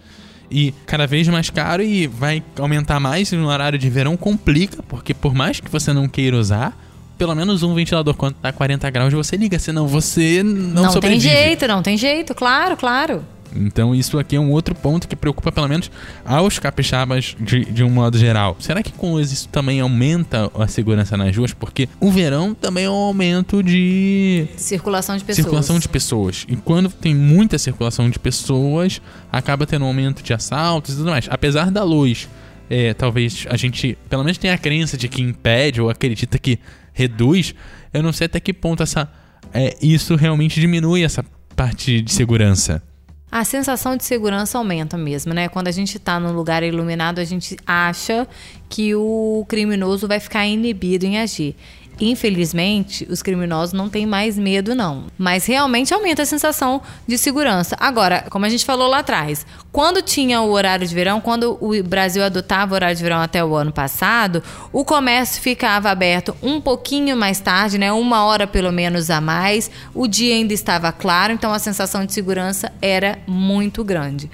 E 0.51 0.75
cada 0.85 1.07
vez 1.07 1.29
mais 1.29 1.49
caro 1.49 1.83
e 1.83 2.07
vai 2.07 2.43
aumentar 2.59 2.99
mais 2.99 3.31
no 3.33 3.47
horário 3.47 3.79
de 3.79 3.89
verão 3.89 4.17
complica, 4.17 4.83
porque 4.83 5.15
por 5.15 5.35
mais 5.35 5.61
que 5.61 5.71
você 5.71 5.93
não 5.93 6.09
queira 6.09 6.37
usar, 6.37 6.77
pelo 7.17 7.35
menos 7.35 7.63
um 7.63 7.75
ventilador 7.75 8.15
quando 8.15 8.35
tá 8.35 8.51
40 8.53 8.91
graus 8.91 9.13
você 9.13 9.37
liga, 9.37 9.59
senão 9.59 9.87
você 9.87 10.43
não, 10.43 10.85
não 10.85 10.91
sobrevive. 10.91 11.25
Não 11.25 11.33
tem 11.33 11.45
jeito, 11.45 11.69
não 11.69 11.83
tem 11.83 11.97
jeito, 11.97 12.35
claro, 12.35 12.77
claro. 12.77 13.25
Então 13.55 13.95
isso 13.95 14.19
aqui 14.19 14.37
é 14.37 14.41
um 14.41 14.51
outro 14.51 14.75
ponto 14.75 15.09
que 15.09 15.17
preocupa 15.17 15.51
pelo 15.51 15.69
menos 15.69 15.91
aos 16.25 16.59
capixabas 16.59 17.37
de, 17.41 17.65
de 17.65 17.83
um 17.83 17.91
modo 17.91 18.19
geral. 18.19 18.57
Será 18.61 18.83
que 18.83 18.93
com 18.93 19.19
isso 19.21 19.49
também 19.49 19.81
aumenta 19.81 20.51
a 20.55 20.67
segurança 20.67 21.17
nas 21.17 21.37
ruas? 21.37 21.53
Porque 21.53 21.89
o 22.01 22.11
verão 22.11 22.55
também 22.55 22.85
é 22.85 22.91
um 22.91 22.95
aumento 22.95 23.63
de 23.63 24.47
circulação 24.57 25.17
de 25.17 25.25
pessoas. 25.25 25.45
Circulação 25.45 25.79
de 25.79 25.89
pessoas. 25.89 26.47
E 26.49 26.57
quando 26.57 26.91
tem 26.91 27.15
muita 27.15 27.59
circulação 27.59 28.09
de 28.09 28.19
pessoas, 28.19 29.01
acaba 29.31 29.67
tendo 29.67 29.85
um 29.85 29.89
aumento 29.89 30.23
de 30.23 30.33
assaltos 30.33 30.95
e 30.95 30.97
tudo 30.99 31.11
mais. 31.11 31.27
Apesar 31.31 31.71
da 31.71 31.83
luz, 31.83 32.29
é, 32.69 32.95
talvez 32.95 33.47
a 33.51 33.57
gente 33.57 33.99
pelo 34.09 34.23
menos 34.23 34.39
tenha 34.39 34.55
a 34.55 34.59
crença 34.59 34.97
de 34.97 35.09
que 35.09 35.21
impede 35.21 35.81
ou 35.81 35.91
acredita 35.91 36.39
que 36.39 36.59
reduz. 36.93 37.55
Eu 37.93 38.03
não 38.03 38.13
sei 38.13 38.27
até 38.27 38.39
que 38.39 38.53
ponto 38.53 38.83
essa 38.83 39.11
é, 39.53 39.77
isso 39.83 40.15
realmente 40.15 40.61
diminui 40.61 41.03
essa 41.03 41.25
parte 41.57 42.01
de 42.01 42.13
segurança 42.13 42.83
a 43.31 43.45
sensação 43.45 43.97
de 43.97 44.05
segurança 44.05 44.59
aumenta 44.59 44.97
mesmo, 44.97 45.33
né? 45.33 45.49
Quando 45.49 45.69
a 45.69 45.73
gente 45.73 45.97
está 45.97 46.19
num 46.19 46.33
lugar 46.33 46.63
iluminado, 46.63 47.21
a 47.21 47.25
gente 47.25 47.57
acha 47.67 48.27
que 48.69 48.95
o 48.95 49.45
criminoso 49.49 50.09
vai 50.09 50.19
ficar 50.19 50.47
inibido 50.47 51.05
em 51.07 51.19
agir. 51.19 51.55
Infelizmente, 52.01 53.07
os 53.11 53.23
criminosos 53.23 53.75
não 53.75 53.91
têm 53.91 54.07
mais 54.07 54.39
medo, 54.39 54.75
não. 54.75 55.05
Mas 55.19 55.45
realmente 55.45 55.93
aumenta 55.93 56.23
a 56.23 56.27
sensação 56.27 56.81
de 57.07 57.19
segurança. 57.19 57.77
Agora, 57.79 58.25
como 58.31 58.47
a 58.47 58.49
gente 58.49 58.65
falou 58.65 58.89
lá 58.89 59.01
atrás, 59.01 59.45
quando 59.71 60.01
tinha 60.01 60.41
o 60.41 60.51
horário 60.51 60.87
de 60.87 60.95
verão, 60.95 61.21
quando 61.21 61.59
o 61.61 61.83
Brasil 61.83 62.25
adotava 62.25 62.73
o 62.73 62.75
horário 62.75 62.97
de 62.97 63.03
verão 63.03 63.21
até 63.21 63.45
o 63.45 63.55
ano 63.55 63.71
passado, 63.71 64.43
o 64.73 64.83
comércio 64.83 65.43
ficava 65.43 65.91
aberto 65.91 66.35
um 66.43 66.59
pouquinho 66.59 67.15
mais 67.17 67.39
tarde, 67.39 67.77
né? 67.77 67.93
Uma 67.93 68.25
hora 68.25 68.47
pelo 68.47 68.73
menos 68.73 69.11
a 69.11 69.21
mais. 69.21 69.71
O 69.95 70.09
dia 70.09 70.35
ainda 70.35 70.55
estava 70.55 70.91
claro, 70.91 71.35
então 71.35 71.53
a 71.53 71.59
sensação 71.59 72.07
de 72.07 72.15
segurança 72.15 72.73
era 72.81 73.19
muito 73.27 73.85
grande. 73.85 74.31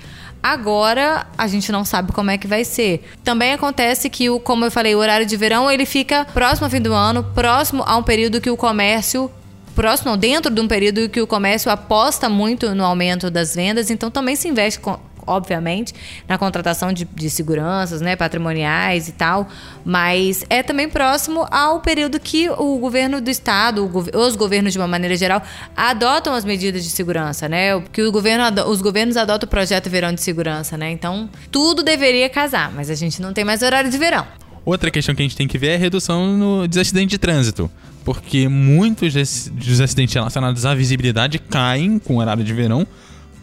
Agora 0.48 1.26
a 1.36 1.48
gente 1.48 1.72
não 1.72 1.84
sabe 1.84 2.12
como 2.12 2.30
é 2.30 2.38
que 2.38 2.46
vai 2.46 2.64
ser. 2.64 3.02
Também 3.24 3.52
acontece 3.52 4.08
que 4.08 4.30
o, 4.30 4.38
como 4.38 4.64
eu 4.64 4.70
falei, 4.70 4.94
o 4.94 4.98
horário 4.98 5.26
de 5.26 5.36
verão 5.36 5.68
ele 5.68 5.84
fica 5.84 6.24
próximo 6.24 6.66
ao 6.66 6.70
fim 6.70 6.80
do 6.80 6.92
ano, 6.92 7.24
próximo 7.34 7.82
a 7.84 7.96
um 7.96 8.02
período 8.04 8.40
que 8.40 8.48
o 8.48 8.56
comércio 8.56 9.28
próximo, 9.74 10.16
dentro 10.16 10.54
de 10.54 10.60
um 10.60 10.68
período 10.68 11.08
que 11.08 11.20
o 11.20 11.26
comércio 11.26 11.68
aposta 11.70 12.28
muito 12.28 12.76
no 12.76 12.84
aumento 12.84 13.28
das 13.28 13.56
vendas, 13.56 13.90
então 13.90 14.08
também 14.08 14.36
se 14.36 14.46
investe 14.46 14.80
obviamente, 15.26 15.94
na 16.28 16.38
contratação 16.38 16.92
de, 16.92 17.04
de 17.04 17.28
seguranças, 17.28 18.00
né, 18.00 18.16
patrimoniais 18.16 19.08
e 19.08 19.12
tal, 19.12 19.48
mas 19.84 20.44
é 20.48 20.62
também 20.62 20.88
próximo 20.88 21.46
ao 21.50 21.80
período 21.80 22.20
que 22.20 22.48
o 22.50 22.78
governo 22.78 23.20
do 23.20 23.30
estado, 23.30 23.90
os 24.14 24.36
governos 24.36 24.72
de 24.72 24.78
uma 24.78 24.88
maneira 24.88 25.16
geral, 25.16 25.42
adotam 25.76 26.34
as 26.34 26.44
medidas 26.44 26.84
de 26.84 26.90
segurança, 26.90 27.48
né? 27.48 27.80
Que 27.92 28.02
o 28.02 28.12
governo, 28.12 28.44
os 28.68 28.80
governos 28.80 29.16
adotam 29.16 29.46
o 29.46 29.50
projeto 29.50 29.90
Verão 29.90 30.12
de 30.12 30.20
Segurança, 30.20 30.76
né? 30.76 30.90
Então, 30.90 31.28
tudo 31.50 31.82
deveria 31.82 32.28
casar, 32.28 32.72
mas 32.72 32.90
a 32.90 32.94
gente 32.94 33.20
não 33.20 33.32
tem 33.32 33.44
mais 33.44 33.62
horário 33.62 33.90
de 33.90 33.98
verão. 33.98 34.26
Outra 34.64 34.90
questão 34.90 35.14
que 35.14 35.22
a 35.22 35.24
gente 35.24 35.36
tem 35.36 35.46
que 35.46 35.56
ver 35.56 35.68
é 35.68 35.74
a 35.76 35.78
redução 35.78 36.36
no, 36.36 36.66
dos 36.66 36.76
acidentes 36.76 37.10
de 37.10 37.18
trânsito. 37.18 37.70
Porque 38.04 38.48
muitos 38.48 39.14
dos 39.50 39.80
acidentes 39.80 40.14
relacionados 40.14 40.66
à 40.66 40.74
visibilidade 40.74 41.38
caem 41.38 41.98
com 41.98 42.16
o 42.16 42.18
horário 42.18 42.42
de 42.42 42.52
verão 42.52 42.86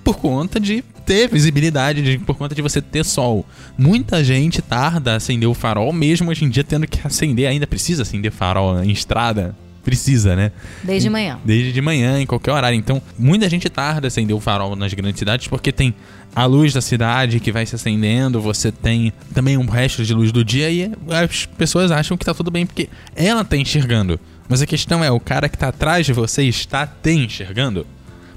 por 0.03 0.17
conta 0.17 0.59
de 0.59 0.83
ter 1.05 1.29
visibilidade, 1.29 2.01
de, 2.01 2.17
por 2.19 2.35
conta 2.35 2.55
de 2.55 2.61
você 2.61 2.81
ter 2.81 3.03
sol. 3.03 3.45
Muita 3.77 4.23
gente 4.23 4.61
tarda 4.61 5.13
a 5.13 5.15
acender 5.15 5.47
o 5.47 5.53
farol, 5.53 5.91
mesmo 5.91 6.29
hoje 6.29 6.45
em 6.45 6.49
dia 6.49 6.63
tendo 6.63 6.87
que 6.87 7.05
acender, 7.05 7.47
ainda 7.47 7.67
precisa 7.67 8.03
acender 8.03 8.31
farol 8.31 8.83
em 8.83 8.91
estrada. 8.91 9.55
Precisa, 9.83 10.33
né? 10.33 10.53
Desde 10.81 11.09
manhã. 11.09 11.37
Desde 11.43 11.73
de 11.73 11.81
manhã, 11.81 12.17
em 12.17 12.25
qualquer 12.25 12.53
horário. 12.53 12.77
Então, 12.77 13.01
muita 13.19 13.49
gente 13.49 13.69
tarda 13.69 14.07
a 14.07 14.09
acender 14.09 14.33
o 14.33 14.39
farol 14.39 14.77
nas 14.77 14.93
grandes 14.93 15.19
cidades 15.19 15.49
porque 15.49 15.73
tem 15.73 15.93
a 16.33 16.45
luz 16.45 16.73
da 16.73 16.79
cidade 16.79 17.39
que 17.41 17.51
vai 17.51 17.65
se 17.65 17.75
acendendo, 17.75 18.39
você 18.39 18.71
tem 18.71 19.11
também 19.33 19.57
um 19.57 19.65
resto 19.65 20.05
de 20.05 20.13
luz 20.13 20.31
do 20.31 20.43
dia 20.43 20.69
e 20.71 20.89
as 21.09 21.45
pessoas 21.45 21.91
acham 21.91 22.17
que 22.17 22.25
tá 22.25 22.33
tudo 22.33 22.49
bem 22.49 22.65
porque 22.65 22.87
ela 23.13 23.43
tá 23.43 23.57
enxergando. 23.57 24.17
Mas 24.47 24.61
a 24.61 24.65
questão 24.65 25.03
é, 25.03 25.11
o 25.11 25.19
cara 25.19 25.49
que 25.49 25.57
tá 25.57 25.67
atrás 25.67 26.05
de 26.05 26.13
você 26.13 26.43
está 26.43 26.87
te 26.87 27.11
enxergando? 27.11 27.85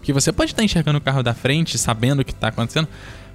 Porque 0.06 0.12
você 0.12 0.30
pode 0.30 0.52
estar 0.52 0.62
enxergando 0.62 0.98
o 0.98 1.00
carro 1.00 1.20
da 1.20 1.34
frente, 1.34 1.76
sabendo 1.76 2.20
o 2.20 2.24
que 2.24 2.30
está 2.30 2.46
acontecendo, 2.46 2.86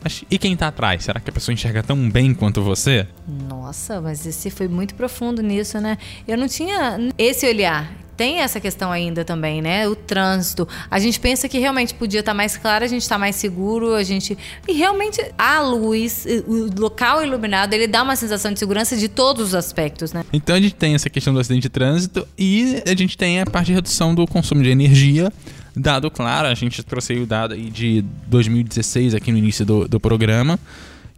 mas 0.01 0.23
e 0.31 0.37
quem 0.37 0.53
está 0.53 0.69
atrás? 0.69 1.03
Será 1.03 1.19
que 1.19 1.29
a 1.29 1.33
pessoa 1.33 1.51
enxerga 1.51 1.83
tão 1.83 2.09
bem 2.09 2.33
quanto 2.33 2.61
você? 2.61 3.05
Nossa, 3.27 3.99
mas 3.99 4.25
esse 4.25 4.49
foi 4.49 4.69
muito 4.69 4.95
profundo 4.95 5.43
nisso, 5.43 5.81
né? 5.81 5.97
Eu 6.25 6.37
não 6.37 6.47
tinha 6.47 6.97
esse 7.17 7.45
olhar. 7.45 7.91
Tem 8.15 8.39
essa 8.39 8.57
questão 8.61 8.89
ainda 8.89 9.25
também, 9.25 9.61
né? 9.61 9.85
O 9.85 9.97
trânsito. 9.97 10.65
A 10.89 10.97
gente 10.97 11.19
pensa 11.19 11.49
que 11.49 11.59
realmente 11.59 11.93
podia 11.93 12.21
estar 12.21 12.33
mais 12.33 12.55
claro, 12.55 12.85
a 12.85 12.87
gente 12.87 13.01
está 13.01 13.17
mais 13.17 13.35
seguro, 13.35 13.93
a 13.93 14.03
gente. 14.03 14.37
E 14.65 14.71
realmente 14.71 15.21
a 15.37 15.59
luz, 15.59 16.25
o 16.47 16.79
local 16.79 17.21
iluminado, 17.21 17.73
ele 17.73 17.85
dá 17.85 18.01
uma 18.01 18.15
sensação 18.15 18.53
de 18.53 18.59
segurança 18.59 18.95
de 18.95 19.09
todos 19.09 19.47
os 19.47 19.55
aspectos, 19.55 20.13
né? 20.13 20.23
Então 20.31 20.55
a 20.55 20.61
gente 20.61 20.75
tem 20.75 20.95
essa 20.95 21.09
questão 21.09 21.33
do 21.33 21.39
acidente 21.41 21.63
de 21.63 21.69
trânsito 21.69 22.25
e 22.37 22.81
a 22.87 22.95
gente 22.95 23.17
tem 23.17 23.41
a 23.41 23.45
parte 23.45 23.67
de 23.67 23.73
redução 23.73 24.15
do 24.15 24.25
consumo 24.25 24.63
de 24.63 24.69
energia 24.69 25.33
Dado 25.81 26.11
claro, 26.11 26.47
a 26.47 26.53
gente 26.53 26.83
trouxe 26.83 27.13
o 27.13 27.25
dado 27.25 27.55
aí 27.55 27.71
de 27.71 28.05
2016 28.27 29.15
aqui 29.15 29.31
no 29.31 29.39
início 29.39 29.65
do, 29.65 29.87
do 29.87 29.99
programa, 29.99 30.59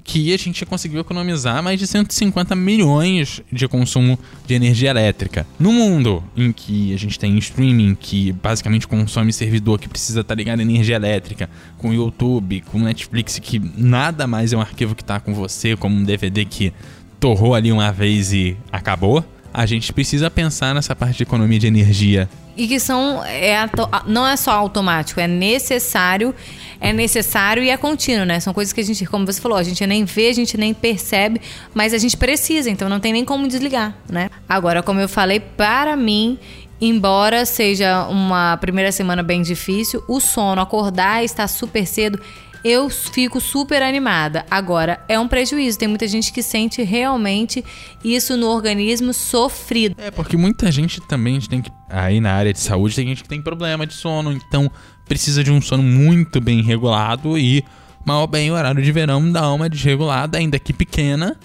que 0.05 0.33
a 0.33 0.37
gente 0.37 0.65
conseguiu 0.65 1.01
economizar 1.01 1.61
mais 1.61 1.77
de 1.77 1.85
150 1.85 2.55
milhões 2.55 3.41
de 3.51 3.67
consumo 3.67 4.17
de 4.47 4.53
energia 4.53 4.89
elétrica. 4.89 5.45
No 5.59 5.73
mundo 5.73 6.23
em 6.33 6.53
que 6.53 6.93
a 6.93 6.97
gente 6.97 7.19
tem 7.19 7.37
streaming, 7.39 7.93
que 7.93 8.31
basicamente 8.31 8.87
consome 8.87 9.33
servidor 9.33 9.77
que 9.77 9.89
precisa 9.89 10.21
estar 10.21 10.33
ligado 10.33 10.61
à 10.61 10.61
energia 10.61 10.95
elétrica, 10.95 11.49
com 11.77 11.93
YouTube, 11.93 12.61
com 12.61 12.79
Netflix, 12.79 13.39
que 13.39 13.59
nada 13.59 14.25
mais 14.25 14.53
é 14.53 14.57
um 14.57 14.61
arquivo 14.61 14.95
que 14.95 15.03
está 15.03 15.19
com 15.19 15.33
você, 15.33 15.75
como 15.75 15.93
um 15.93 16.03
DVD 16.05 16.45
que 16.45 16.71
torrou 17.19 17.53
ali 17.53 17.69
uma 17.69 17.91
vez 17.91 18.31
e 18.31 18.55
acabou 18.71 19.25
a 19.53 19.65
gente 19.65 19.93
precisa 19.93 20.31
pensar 20.31 20.73
nessa 20.73 20.95
parte 20.95 21.17
de 21.17 21.23
economia 21.23 21.59
de 21.59 21.67
energia. 21.67 22.27
E 22.57 22.67
que 22.67 22.79
são. 22.79 23.23
É, 23.23 23.69
não 24.05 24.27
é 24.27 24.35
só 24.35 24.51
automático, 24.51 25.19
é 25.19 25.27
necessário. 25.27 26.33
É 26.81 26.91
necessário 26.91 27.63
e 27.63 27.69
é 27.69 27.77
contínuo, 27.77 28.25
né? 28.25 28.41
São 28.41 28.53
coisas 28.53 28.73
que 28.73 28.81
a 28.81 28.83
gente, 28.83 29.05
como 29.05 29.25
você 29.25 29.39
falou, 29.39 29.57
a 29.57 29.63
gente 29.63 29.85
nem 29.87 30.03
vê, 30.03 30.27
a 30.27 30.33
gente 30.33 30.57
nem 30.57 30.73
percebe, 30.73 31.39
mas 31.73 31.93
a 31.93 31.97
gente 31.97 32.17
precisa, 32.17 32.69
então 32.69 32.89
não 32.89 32.99
tem 32.99 33.13
nem 33.13 33.23
como 33.23 33.47
desligar, 33.47 33.95
né? 34.09 34.29
Agora, 34.49 34.83
como 34.83 34.99
eu 34.99 35.07
falei, 35.07 35.39
para 35.39 35.95
mim, 35.95 36.37
embora 36.81 37.45
seja 37.45 38.05
uma 38.09 38.57
primeira 38.57 38.91
semana 38.91 39.23
bem 39.23 39.41
difícil, 39.41 40.03
o 40.09 40.19
sono, 40.19 40.59
acordar 40.59 41.21
e 41.21 41.25
estar 41.25 41.47
super 41.47 41.87
cedo 41.87 42.19
eu 42.63 42.89
fico 42.89 43.41
super 43.41 43.83
animada. 43.83 44.45
Agora, 44.49 45.03
é 45.07 45.19
um 45.19 45.27
prejuízo. 45.27 45.77
Tem 45.77 45.87
muita 45.87 46.07
gente 46.07 46.31
que 46.31 46.41
sente 46.41 46.81
realmente 46.81 47.63
isso 48.03 48.37
no 48.37 48.47
organismo 48.47 49.13
sofrido. 49.13 49.95
É, 49.97 50.09
porque 50.09 50.37
muita 50.37 50.71
gente 50.71 51.01
também 51.01 51.39
tem 51.41 51.61
que. 51.61 51.71
Aí 51.89 52.19
na 52.19 52.33
área 52.33 52.53
de 52.53 52.59
saúde 52.59 52.95
tem 52.95 53.07
gente 53.07 53.23
que 53.23 53.29
tem 53.29 53.41
problema 53.41 53.85
de 53.85 53.93
sono, 53.93 54.31
então 54.31 54.71
precisa 55.05 55.43
de 55.43 55.51
um 55.51 55.61
sono 55.61 55.83
muito 55.83 56.39
bem 56.39 56.61
regulado 56.61 57.37
e, 57.37 57.63
mal 58.05 58.25
bem, 58.25 58.49
o 58.49 58.55
horário 58.55 58.81
de 58.81 58.91
verão 58.91 59.31
dá 59.31 59.51
uma 59.51 59.69
desregulada, 59.69 60.37
ainda 60.37 60.57
que 60.57 60.73
pequena 60.73 61.37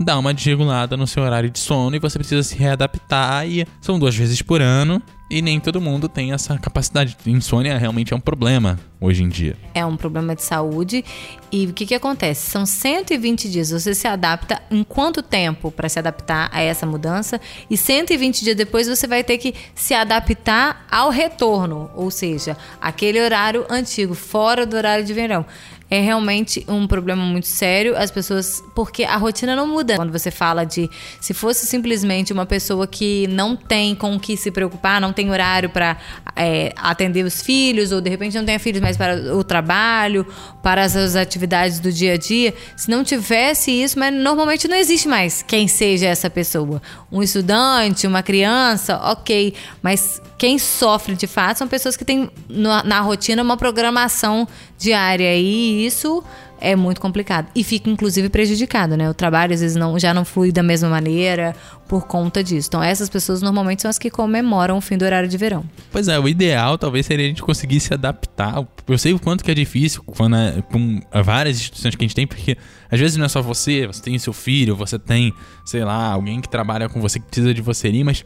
dá 0.00 0.18
uma 0.18 0.34
desregulada 0.34 0.96
no 0.96 1.06
seu 1.06 1.22
horário 1.22 1.50
de 1.50 1.58
sono 1.58 1.94
e 1.94 1.98
você 1.98 2.18
precisa 2.18 2.42
se 2.42 2.56
readaptar 2.56 3.46
e 3.46 3.66
são 3.80 3.98
duas 3.98 4.16
vezes 4.16 4.42
por 4.42 4.60
ano 4.60 5.00
e 5.34 5.42
nem 5.42 5.58
todo 5.58 5.80
mundo 5.80 6.08
tem 6.08 6.32
essa 6.32 6.56
capacidade. 6.56 7.16
Insônia 7.26 7.76
realmente 7.76 8.14
é 8.14 8.16
um 8.16 8.20
problema 8.20 8.78
hoje 9.00 9.24
em 9.24 9.28
dia. 9.28 9.56
É 9.74 9.84
um 9.84 9.96
problema 9.96 10.32
de 10.36 10.44
saúde 10.44 11.04
e 11.50 11.66
o 11.66 11.72
que, 11.72 11.86
que 11.86 11.94
acontece? 11.96 12.48
São 12.52 12.64
120 12.64 13.50
dias. 13.50 13.70
Você 13.70 13.96
se 13.96 14.06
adapta 14.06 14.62
em 14.70 14.84
quanto 14.84 15.22
tempo 15.22 15.72
para 15.72 15.88
se 15.88 15.98
adaptar 15.98 16.48
a 16.52 16.62
essa 16.62 16.86
mudança? 16.86 17.40
E 17.68 17.76
120 17.76 18.44
dias 18.44 18.56
depois 18.56 18.86
você 18.86 19.08
vai 19.08 19.24
ter 19.24 19.38
que 19.38 19.56
se 19.74 19.92
adaptar 19.92 20.86
ao 20.88 21.10
retorno, 21.10 21.90
ou 21.96 22.12
seja, 22.12 22.56
aquele 22.80 23.20
horário 23.20 23.66
antigo, 23.68 24.14
fora 24.14 24.64
do 24.64 24.76
horário 24.76 25.04
de 25.04 25.12
verão 25.12 25.44
é 25.94 26.00
realmente 26.00 26.64
um 26.68 26.86
problema 26.86 27.24
muito 27.24 27.46
sério. 27.46 27.96
As 27.96 28.10
pessoas. 28.10 28.62
Porque 28.74 29.04
a 29.04 29.16
rotina 29.16 29.54
não 29.54 29.66
muda. 29.66 29.96
Quando 29.96 30.12
você 30.12 30.30
fala 30.30 30.64
de. 30.64 30.90
Se 31.20 31.32
fosse 31.32 31.66
simplesmente 31.66 32.32
uma 32.32 32.46
pessoa 32.46 32.86
que 32.86 33.26
não 33.28 33.54
tem 33.54 33.94
com 33.94 34.14
o 34.14 34.20
que 34.20 34.36
se 34.36 34.50
preocupar, 34.50 35.00
não 35.00 35.12
tem 35.12 35.30
horário 35.30 35.70
para 35.70 35.96
é, 36.36 36.72
atender 36.76 37.24
os 37.24 37.42
filhos, 37.42 37.92
ou 37.92 38.00
de 38.00 38.10
repente 38.10 38.36
não 38.36 38.44
tem 38.44 38.58
filhos 38.58 38.80
mais 38.80 38.96
para 38.96 39.34
o 39.34 39.44
trabalho, 39.44 40.26
para 40.62 40.82
as 40.82 41.16
atividades 41.16 41.78
do 41.78 41.92
dia 41.92 42.14
a 42.14 42.16
dia. 42.16 42.54
Se 42.76 42.90
não 42.90 43.04
tivesse 43.04 43.70
isso, 43.70 43.98
mas 43.98 44.12
normalmente 44.12 44.66
não 44.66 44.76
existe 44.76 45.08
mais 45.08 45.42
quem 45.42 45.68
seja 45.68 46.06
essa 46.06 46.28
pessoa. 46.28 46.82
Um 47.10 47.22
estudante, 47.22 48.06
uma 48.06 48.22
criança, 48.22 48.96
ok. 48.98 49.54
Mas 49.82 50.20
quem 50.36 50.58
sofre 50.58 51.14
de 51.14 51.26
fato 51.26 51.58
são 51.58 51.68
pessoas 51.68 51.96
que 51.96 52.04
têm 52.04 52.30
na, 52.48 52.82
na 52.82 53.00
rotina 53.00 53.42
uma 53.42 53.56
programação 53.56 54.46
diária 54.78 55.36
e 55.36 55.86
isso 55.86 56.22
é 56.64 56.74
muito 56.74 57.00
complicado 57.00 57.48
e 57.54 57.62
fica 57.62 57.90
inclusive 57.90 58.30
prejudicado, 58.30 58.96
né? 58.96 59.08
O 59.10 59.14
trabalho 59.14 59.52
às 59.52 59.60
vezes 59.60 59.76
não, 59.76 59.98
já 59.98 60.14
não 60.14 60.24
flui 60.24 60.50
da 60.50 60.62
mesma 60.62 60.88
maneira 60.88 61.54
por 61.86 62.06
conta 62.06 62.42
disso. 62.42 62.68
Então 62.68 62.82
essas 62.82 63.08
pessoas 63.08 63.42
normalmente 63.42 63.82
são 63.82 63.90
as 63.90 63.98
que 63.98 64.10
comemoram 64.10 64.78
o 64.78 64.80
fim 64.80 64.96
do 64.96 65.04
horário 65.04 65.28
de 65.28 65.36
verão. 65.36 65.64
Pois 65.92 66.08
é, 66.08 66.18
o 66.18 66.26
ideal 66.26 66.78
talvez 66.78 67.04
seria 67.04 67.26
a 67.26 67.28
gente 67.28 67.42
conseguir 67.42 67.80
se 67.80 67.92
adaptar. 67.92 68.66
Eu 68.88 68.98
sei 68.98 69.12
o 69.12 69.18
quanto 69.18 69.44
que 69.44 69.50
é 69.50 69.54
difícil 69.54 70.02
quando 70.04 70.36
é, 70.36 70.62
com 70.62 71.00
várias 71.22 71.58
instituições 71.58 71.94
que 71.94 72.02
a 72.02 72.06
gente 72.06 72.16
tem, 72.16 72.26
porque 72.26 72.56
às 72.90 72.98
vezes 72.98 73.16
não 73.16 73.26
é 73.26 73.28
só 73.28 73.42
você, 73.42 73.86
você 73.86 74.02
tem 74.02 74.18
seu 74.18 74.32
filho, 74.32 74.74
você 74.74 74.98
tem, 74.98 75.32
sei 75.66 75.84
lá, 75.84 76.12
alguém 76.12 76.40
que 76.40 76.48
trabalha 76.48 76.88
com 76.88 77.00
você 77.00 77.20
que 77.20 77.26
precisa 77.26 77.52
de 77.52 77.60
você 77.60 77.88
ali, 77.88 78.02
mas 78.02 78.24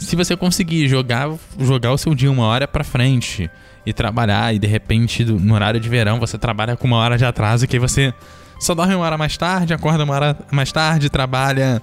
se 0.00 0.16
você 0.16 0.36
conseguir 0.36 0.88
jogar, 0.88 1.28
jogar 1.58 1.92
o 1.92 1.98
seu 1.98 2.14
dia 2.14 2.30
uma 2.30 2.46
hora 2.46 2.66
para 2.66 2.82
frente 2.82 3.50
e 3.84 3.92
trabalhar 3.92 4.54
e 4.54 4.58
de 4.58 4.66
repente 4.66 5.24
no 5.24 5.54
horário 5.54 5.78
de 5.78 5.88
verão 5.88 6.18
você 6.18 6.36
trabalha 6.38 6.76
com 6.76 6.86
uma 6.86 6.96
hora 6.96 7.16
de 7.16 7.24
atraso 7.24 7.66
que 7.66 7.76
aí 7.76 7.80
você 7.80 8.12
só 8.58 8.74
dorme 8.74 8.94
uma 8.94 9.04
hora 9.04 9.16
mais 9.16 9.36
tarde, 9.36 9.72
acorda 9.72 10.04
uma 10.04 10.14
hora 10.14 10.38
mais 10.50 10.72
tarde, 10.72 11.08
trabalha 11.08 11.82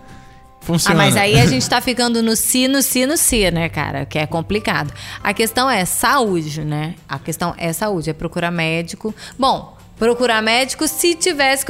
Funciona. 0.59 1.01
Ah, 1.01 1.05
mas 1.05 1.15
aí 1.15 1.39
a 1.39 1.45
gente 1.45 1.69
tá 1.69 1.79
ficando 1.79 2.21
no 2.21 2.35
si, 2.35 2.67
no 2.67 2.81
si, 2.81 3.05
no 3.05 3.15
si, 3.15 3.49
né, 3.51 3.69
cara? 3.69 4.05
Que 4.05 4.19
é 4.19 4.25
complicado. 4.25 4.93
A 5.23 5.33
questão 5.33 5.69
é 5.69 5.85
saúde, 5.85 6.61
né? 6.61 6.95
A 7.07 7.17
questão 7.17 7.55
é 7.57 7.71
saúde, 7.71 8.09
é 8.09 8.13
procurar 8.13 8.51
médico. 8.51 9.15
Bom, 9.39 9.77
procurar 9.97 10.41
médico 10.41 10.85
se 10.85 11.15
tivesse 11.15 11.65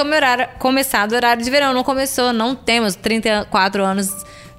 começado 0.58 1.12
o 1.12 1.15
horário 1.15 1.43
de 1.43 1.50
verão. 1.52 1.76
Não 1.76 1.84
começou, 1.84 2.34
não 2.34 2.56
temos 2.56 2.95
34 2.95 3.84
anos 3.84 4.10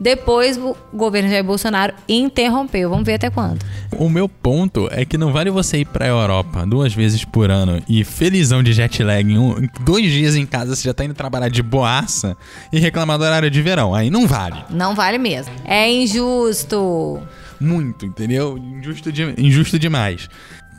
depois 0.00 0.56
o 0.56 0.76
governo 0.94 1.28
Jair 1.28 1.42
Bolsonaro 1.42 1.92
interrompeu. 2.08 2.88
Vamos 2.88 3.04
ver 3.04 3.14
até 3.14 3.30
quando. 3.30 3.64
O 3.96 4.08
meu 4.08 4.28
ponto 4.28 4.88
é 4.92 5.04
que 5.04 5.18
não 5.18 5.32
vale 5.32 5.50
você 5.50 5.78
ir 5.78 5.86
pra 5.86 6.06
Europa 6.06 6.64
duas 6.64 6.94
vezes 6.94 7.24
por 7.24 7.50
ano 7.50 7.82
e 7.88 8.04
felizão 8.04 8.62
de 8.62 8.72
jet 8.72 9.02
lag 9.02 9.28
em, 9.30 9.38
um, 9.38 9.66
dois 9.80 10.10
dias 10.10 10.36
em 10.36 10.46
casa 10.46 10.76
você 10.76 10.84
já 10.84 10.94
tá 10.94 11.04
indo 11.04 11.14
trabalhar 11.14 11.48
de 11.48 11.62
boaça 11.62 12.36
e 12.72 12.78
reclamar 12.78 13.18
do 13.18 13.24
horário 13.24 13.50
de 13.50 13.60
verão. 13.60 13.94
Aí 13.94 14.10
não 14.10 14.26
vale. 14.26 14.62
Não 14.70 14.94
vale 14.94 15.18
mesmo. 15.18 15.52
É 15.64 15.90
injusto. 15.90 17.20
Muito, 17.60 18.06
entendeu? 18.06 18.56
Injusto, 18.56 19.10
de, 19.10 19.34
injusto 19.36 19.78
demais. 19.78 20.28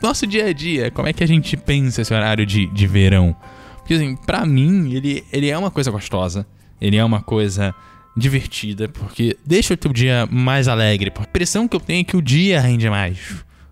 Nosso 0.02 0.26
dia 0.26 0.46
a 0.46 0.52
dia, 0.52 0.90
como 0.90 1.08
é 1.08 1.12
que 1.12 1.22
a 1.22 1.28
gente 1.28 1.56
pensa 1.58 2.00
esse 2.00 2.14
horário 2.14 2.46
de, 2.46 2.66
de 2.68 2.86
verão? 2.86 3.36
Porque 3.76 3.92
assim, 3.92 4.16
pra 4.16 4.46
mim, 4.46 4.94
ele, 4.94 5.22
ele 5.30 5.50
é 5.50 5.58
uma 5.58 5.70
coisa 5.70 5.90
gostosa. 5.90 6.46
Ele 6.80 6.96
é 6.96 7.04
uma 7.04 7.20
coisa 7.20 7.74
divertida, 8.20 8.88
porque 8.88 9.36
deixa 9.44 9.74
o 9.74 9.76
teu 9.76 9.92
dia 9.92 10.28
mais 10.30 10.68
alegre. 10.68 11.12
A 11.16 11.22
impressão 11.22 11.66
que 11.66 11.74
eu 11.74 11.80
tenho 11.80 12.02
é 12.02 12.04
que 12.04 12.16
o 12.16 12.22
dia 12.22 12.60
rende 12.60 12.88
mais. 12.88 13.18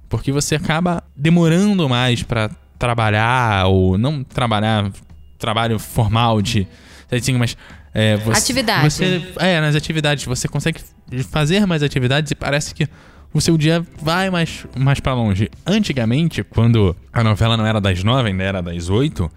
Porque 0.09 0.33
você 0.33 0.57
acaba 0.57 1.05
demorando 1.15 1.89
mais 1.89 2.23
para 2.23 2.51
trabalhar, 2.79 3.67
ou 3.67 3.99
não 3.99 4.25
trabalhar, 4.25 4.91
trabalho 5.39 5.79
formal 5.79 6.41
de. 6.41 6.67
Assim, 7.13 7.35
mas. 7.35 7.57
É, 7.95 8.17
você, 8.17 8.39
Atividade. 8.39 8.91
Você, 8.91 9.33
é, 9.39 9.61
nas 9.61 9.75
atividades. 9.75 10.25
Você 10.25 10.49
consegue 10.49 10.81
fazer 11.31 11.67
mais 11.67 11.83
atividades 11.83 12.31
e 12.33 12.35
parece 12.35 12.75
que 12.75 12.89
o 13.33 13.41
seu 13.41 13.59
dia 13.59 13.85
vai 14.01 14.31
mais, 14.31 14.67
mais 14.77 14.99
para 14.99 15.15
longe. 15.15 15.51
Antigamente, 15.67 16.43
quando 16.43 16.97
a 17.13 17.23
novela 17.23 17.57
não 17.57 17.67
era 17.67 17.81
das 17.81 18.03
nove, 18.03 18.31
ainda 18.31 18.43
era 18.43 18.63
das 18.63 18.89
oito, 18.89 19.31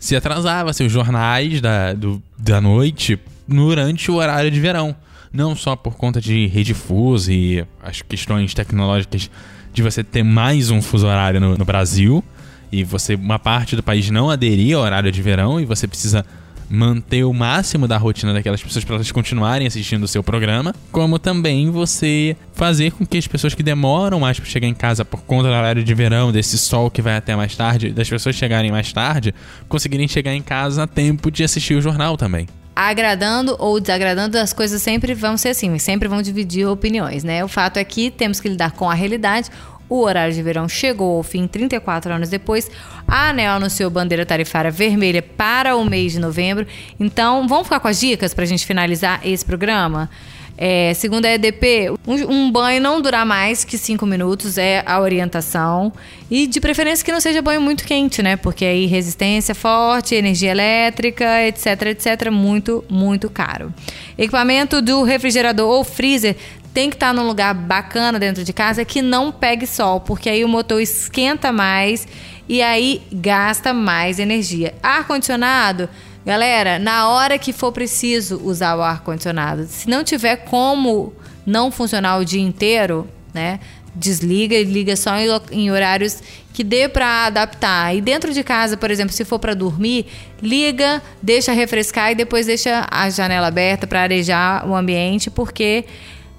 se 0.00 0.16
atrasava 0.16 0.72
seus 0.72 0.90
jornais 0.90 1.60
da, 1.60 1.92
do, 1.92 2.20
da 2.36 2.60
noite 2.60 3.18
durante 3.46 4.10
o 4.10 4.14
horário 4.14 4.50
de 4.50 4.60
verão. 4.60 4.94
Não 5.32 5.54
só 5.54 5.76
por 5.76 5.96
conta 5.96 6.20
de 6.20 6.46
rede 6.46 6.72
fuso 6.72 7.30
e 7.30 7.64
as 7.82 8.02
questões 8.02 8.54
tecnológicas 8.54 9.30
de 9.72 9.82
você 9.82 10.02
ter 10.02 10.22
mais 10.22 10.70
um 10.70 10.80
fuso 10.80 11.06
horário 11.06 11.40
no, 11.40 11.56
no 11.56 11.64
Brasil 11.64 12.24
e 12.72 12.82
você 12.82 13.14
uma 13.14 13.38
parte 13.38 13.76
do 13.76 13.82
país 13.82 14.10
não 14.10 14.30
aderir 14.30 14.76
ao 14.76 14.82
horário 14.82 15.12
de 15.12 15.20
verão 15.20 15.60
e 15.60 15.64
você 15.64 15.86
precisa 15.86 16.24
manter 16.68 17.24
o 17.24 17.32
máximo 17.32 17.86
da 17.86 17.96
rotina 17.96 18.32
daquelas 18.32 18.62
pessoas 18.62 18.84
para 18.84 18.96
elas 18.96 19.12
continuarem 19.12 19.66
assistindo 19.66 20.02
o 20.02 20.08
seu 20.08 20.22
programa, 20.22 20.74
como 20.90 21.18
também 21.18 21.70
você 21.70 22.36
fazer 22.54 22.90
com 22.90 23.06
que 23.06 23.18
as 23.18 23.26
pessoas 23.26 23.54
que 23.54 23.62
demoram 23.62 24.18
mais 24.18 24.40
para 24.40 24.48
chegar 24.48 24.66
em 24.66 24.74
casa 24.74 25.04
por 25.04 25.22
conta 25.22 25.44
do 25.44 25.54
horário 25.54 25.84
de 25.84 25.94
verão, 25.94 26.32
desse 26.32 26.58
sol 26.58 26.90
que 26.90 27.00
vai 27.00 27.16
até 27.16 27.36
mais 27.36 27.54
tarde, 27.54 27.90
das 27.90 28.08
pessoas 28.08 28.34
chegarem 28.34 28.72
mais 28.72 28.92
tarde, 28.92 29.32
conseguirem 29.68 30.08
chegar 30.08 30.34
em 30.34 30.42
casa 30.42 30.82
a 30.82 30.86
tempo 30.86 31.30
de 31.30 31.44
assistir 31.44 31.74
o 31.74 31.80
jornal 31.80 32.16
também 32.16 32.48
agradando 32.76 33.56
ou 33.58 33.80
desagradando, 33.80 34.36
as 34.36 34.52
coisas 34.52 34.82
sempre 34.82 35.14
vão 35.14 35.38
ser 35.38 35.48
assim, 35.48 35.78
sempre 35.78 36.06
vão 36.06 36.20
dividir 36.20 36.68
opiniões, 36.68 37.24
né? 37.24 37.42
O 37.42 37.48
fato 37.48 37.78
é 37.78 37.84
que 37.84 38.10
temos 38.10 38.38
que 38.38 38.50
lidar 38.50 38.72
com 38.72 38.90
a 38.90 38.92
realidade. 38.92 39.50
O 39.88 40.02
horário 40.02 40.34
de 40.34 40.42
verão 40.42 40.68
chegou 40.68 41.16
ao 41.16 41.22
fim 41.22 41.46
34 41.46 42.12
anos 42.12 42.28
depois. 42.28 42.70
A 43.08 43.30
ANEL 43.30 43.52
anunciou 43.52 43.88
bandeira 43.88 44.26
tarifária 44.26 44.70
vermelha 44.70 45.22
para 45.22 45.74
o 45.76 45.84
mês 45.84 46.12
de 46.12 46.18
novembro. 46.18 46.66
Então, 47.00 47.48
vamos 47.48 47.64
ficar 47.64 47.80
com 47.80 47.88
as 47.88 47.98
dicas 47.98 48.34
para 48.34 48.44
a 48.44 48.46
gente 48.46 48.66
finalizar 48.66 49.20
esse 49.24 49.44
programa? 49.44 50.10
É, 50.58 50.94
segundo 50.94 51.26
a 51.26 51.30
EDP, 51.30 51.90
um, 52.06 52.14
um, 52.14 52.50
banho 52.50 52.80
não 52.80 53.02
durar 53.02 53.26
mais 53.26 53.62
que 53.62 53.76
5 53.76 54.06
minutos 54.06 54.56
é 54.56 54.82
a 54.86 54.98
orientação. 55.00 55.92
E 56.30 56.46
de 56.46 56.60
preferência 56.60 57.04
que 57.04 57.12
não 57.12 57.20
seja 57.20 57.42
banho 57.42 57.60
muito 57.60 57.84
quente, 57.84 58.22
né? 58.22 58.36
Porque 58.36 58.64
aí 58.64 58.86
resistência 58.86 59.54
forte, 59.54 60.14
energia 60.14 60.50
elétrica, 60.50 61.42
etc, 61.46 61.82
etc, 61.88 62.30
muito, 62.30 62.84
muito 62.88 63.28
caro. 63.28 63.72
Equipamento 64.16 64.80
do 64.80 65.02
refrigerador 65.02 65.68
ou 65.68 65.84
freezer 65.84 66.36
tem 66.72 66.90
que 66.90 66.96
estar 66.96 67.12
num 67.12 67.26
lugar 67.26 67.54
bacana 67.54 68.18
dentro 68.18 68.44
de 68.44 68.52
casa 68.52 68.84
que 68.84 69.00
não 69.00 69.32
pegue 69.32 69.66
sol, 69.66 70.00
porque 70.00 70.28
aí 70.28 70.44
o 70.44 70.48
motor 70.48 70.80
esquenta 70.80 71.50
mais 71.50 72.06
e 72.48 72.62
aí 72.62 73.02
gasta 73.12 73.72
mais 73.72 74.18
energia. 74.18 74.74
Ar 74.82 75.06
condicionado 75.06 75.88
Galera, 76.26 76.80
na 76.80 77.08
hora 77.08 77.38
que 77.38 77.52
for 77.52 77.70
preciso 77.70 78.40
usar 78.42 78.74
o 78.74 78.82
ar 78.82 79.04
condicionado, 79.04 79.64
se 79.66 79.88
não 79.88 80.02
tiver 80.02 80.34
como 80.38 81.12
não 81.46 81.70
funcionar 81.70 82.18
o 82.18 82.24
dia 82.24 82.42
inteiro, 82.42 83.08
né? 83.32 83.60
Desliga 83.94 84.56
e 84.56 84.64
liga 84.64 84.96
só 84.96 85.12
em 85.52 85.70
horários 85.70 86.20
que 86.52 86.64
dê 86.64 86.88
para 86.88 87.26
adaptar. 87.26 87.94
E 87.94 88.00
dentro 88.00 88.32
de 88.34 88.42
casa, 88.42 88.76
por 88.76 88.90
exemplo, 88.90 89.12
se 89.12 89.24
for 89.24 89.38
para 89.38 89.54
dormir, 89.54 90.06
liga, 90.42 91.00
deixa 91.22 91.52
refrescar 91.52 92.10
e 92.10 92.16
depois 92.16 92.46
deixa 92.46 92.88
a 92.90 93.08
janela 93.08 93.46
aberta 93.46 93.86
para 93.86 94.02
arejar 94.02 94.68
o 94.68 94.74
ambiente, 94.74 95.30
porque 95.30 95.84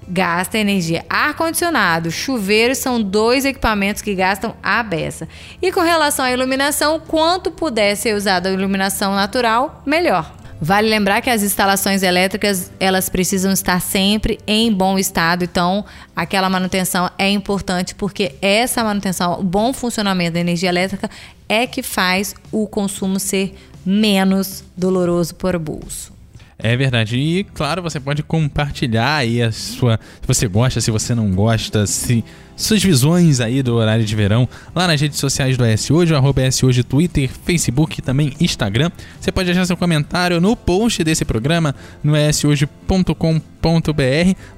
gasta 0.08 0.58
energia. 0.58 1.04
Ar-condicionado, 1.08 2.10
chuveiro 2.10 2.74
são 2.74 3.02
dois 3.02 3.44
equipamentos 3.44 4.02
que 4.02 4.14
gastam 4.14 4.54
a 4.62 4.82
beça. 4.82 5.28
E 5.60 5.70
com 5.70 5.80
relação 5.80 6.24
à 6.24 6.32
iluminação, 6.32 7.00
quanto 7.00 7.50
puder 7.50 7.94
ser 7.96 8.14
usada 8.14 8.48
a 8.48 8.52
iluminação 8.52 9.14
natural, 9.14 9.82
melhor. 9.84 10.34
Vale 10.60 10.88
lembrar 10.88 11.20
que 11.20 11.30
as 11.30 11.42
instalações 11.42 12.02
elétricas 12.02 12.72
elas 12.80 13.08
precisam 13.08 13.52
estar 13.52 13.80
sempre 13.80 14.40
em 14.44 14.72
bom 14.72 14.98
estado, 14.98 15.44
então 15.44 15.84
aquela 16.16 16.50
manutenção 16.50 17.08
é 17.16 17.30
importante 17.30 17.94
porque 17.94 18.34
essa 18.42 18.82
manutenção, 18.82 19.38
o 19.38 19.44
bom 19.44 19.72
funcionamento 19.72 20.32
da 20.32 20.40
energia 20.40 20.68
elétrica 20.68 21.08
é 21.48 21.64
que 21.64 21.80
faz 21.80 22.34
o 22.50 22.66
consumo 22.66 23.20
ser 23.20 23.54
menos 23.86 24.64
doloroso 24.76 25.36
para 25.36 25.56
o 25.56 25.60
bolso. 25.60 26.17
É 26.58 26.76
verdade. 26.76 27.16
E 27.16 27.44
claro, 27.44 27.80
você 27.80 28.00
pode 28.00 28.22
compartilhar 28.22 29.16
aí 29.16 29.40
a 29.40 29.52
sua. 29.52 29.98
Se 30.20 30.26
você 30.26 30.48
gosta, 30.48 30.80
se 30.80 30.90
você 30.90 31.14
não 31.14 31.30
gosta, 31.30 31.86
se 31.86 32.24
suas 32.58 32.82
visões 32.82 33.40
aí 33.40 33.62
do 33.62 33.74
horário 33.76 34.04
de 34.04 34.16
verão 34.16 34.48
lá 34.74 34.86
nas 34.86 35.00
redes 35.00 35.18
sociais 35.18 35.56
do 35.56 35.64
S 35.64 35.92
Hoje, 35.92 36.14
arroba 36.14 36.42
S 36.42 36.66
Hoje, 36.66 36.82
Twitter, 36.82 37.30
Facebook 37.44 37.98
e 37.98 38.02
também 38.02 38.34
Instagram. 38.40 38.90
Você 39.20 39.30
pode 39.30 39.46
deixar 39.46 39.64
seu 39.64 39.76
comentário 39.76 40.40
no 40.40 40.56
post 40.56 41.02
desse 41.04 41.24
programa 41.24 41.74
no 42.02 42.14
shoje.com.br. 42.32 43.14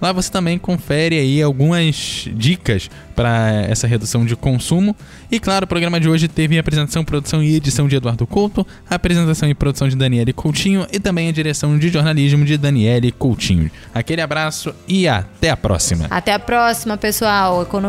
Lá 0.00 0.12
você 0.12 0.30
também 0.32 0.58
confere 0.58 1.18
aí 1.18 1.42
algumas 1.42 2.28
dicas 2.34 2.90
para 3.20 3.66
essa 3.68 3.86
redução 3.86 4.24
de 4.24 4.34
consumo. 4.34 4.96
E 5.30 5.38
claro, 5.38 5.64
o 5.64 5.68
programa 5.68 6.00
de 6.00 6.08
hoje 6.08 6.26
teve 6.26 6.58
apresentação, 6.58 7.04
produção 7.04 7.42
e 7.42 7.54
edição 7.54 7.86
de 7.86 7.96
Eduardo 7.96 8.26
Couto, 8.26 8.66
apresentação 8.88 9.46
e 9.48 9.54
produção 9.54 9.88
de 9.90 9.94
Daniele 9.94 10.32
Coutinho 10.32 10.86
e 10.90 10.98
também 10.98 11.28
a 11.28 11.32
direção 11.32 11.78
de 11.78 11.90
jornalismo 11.90 12.46
de 12.46 12.56
Daniele 12.56 13.12
Coutinho. 13.12 13.70
Aquele 13.94 14.22
abraço 14.22 14.74
e 14.88 15.06
até 15.06 15.50
a 15.50 15.56
próxima. 15.56 16.06
Até 16.08 16.32
a 16.32 16.38
próxima, 16.38 16.96
pessoal. 16.96 17.66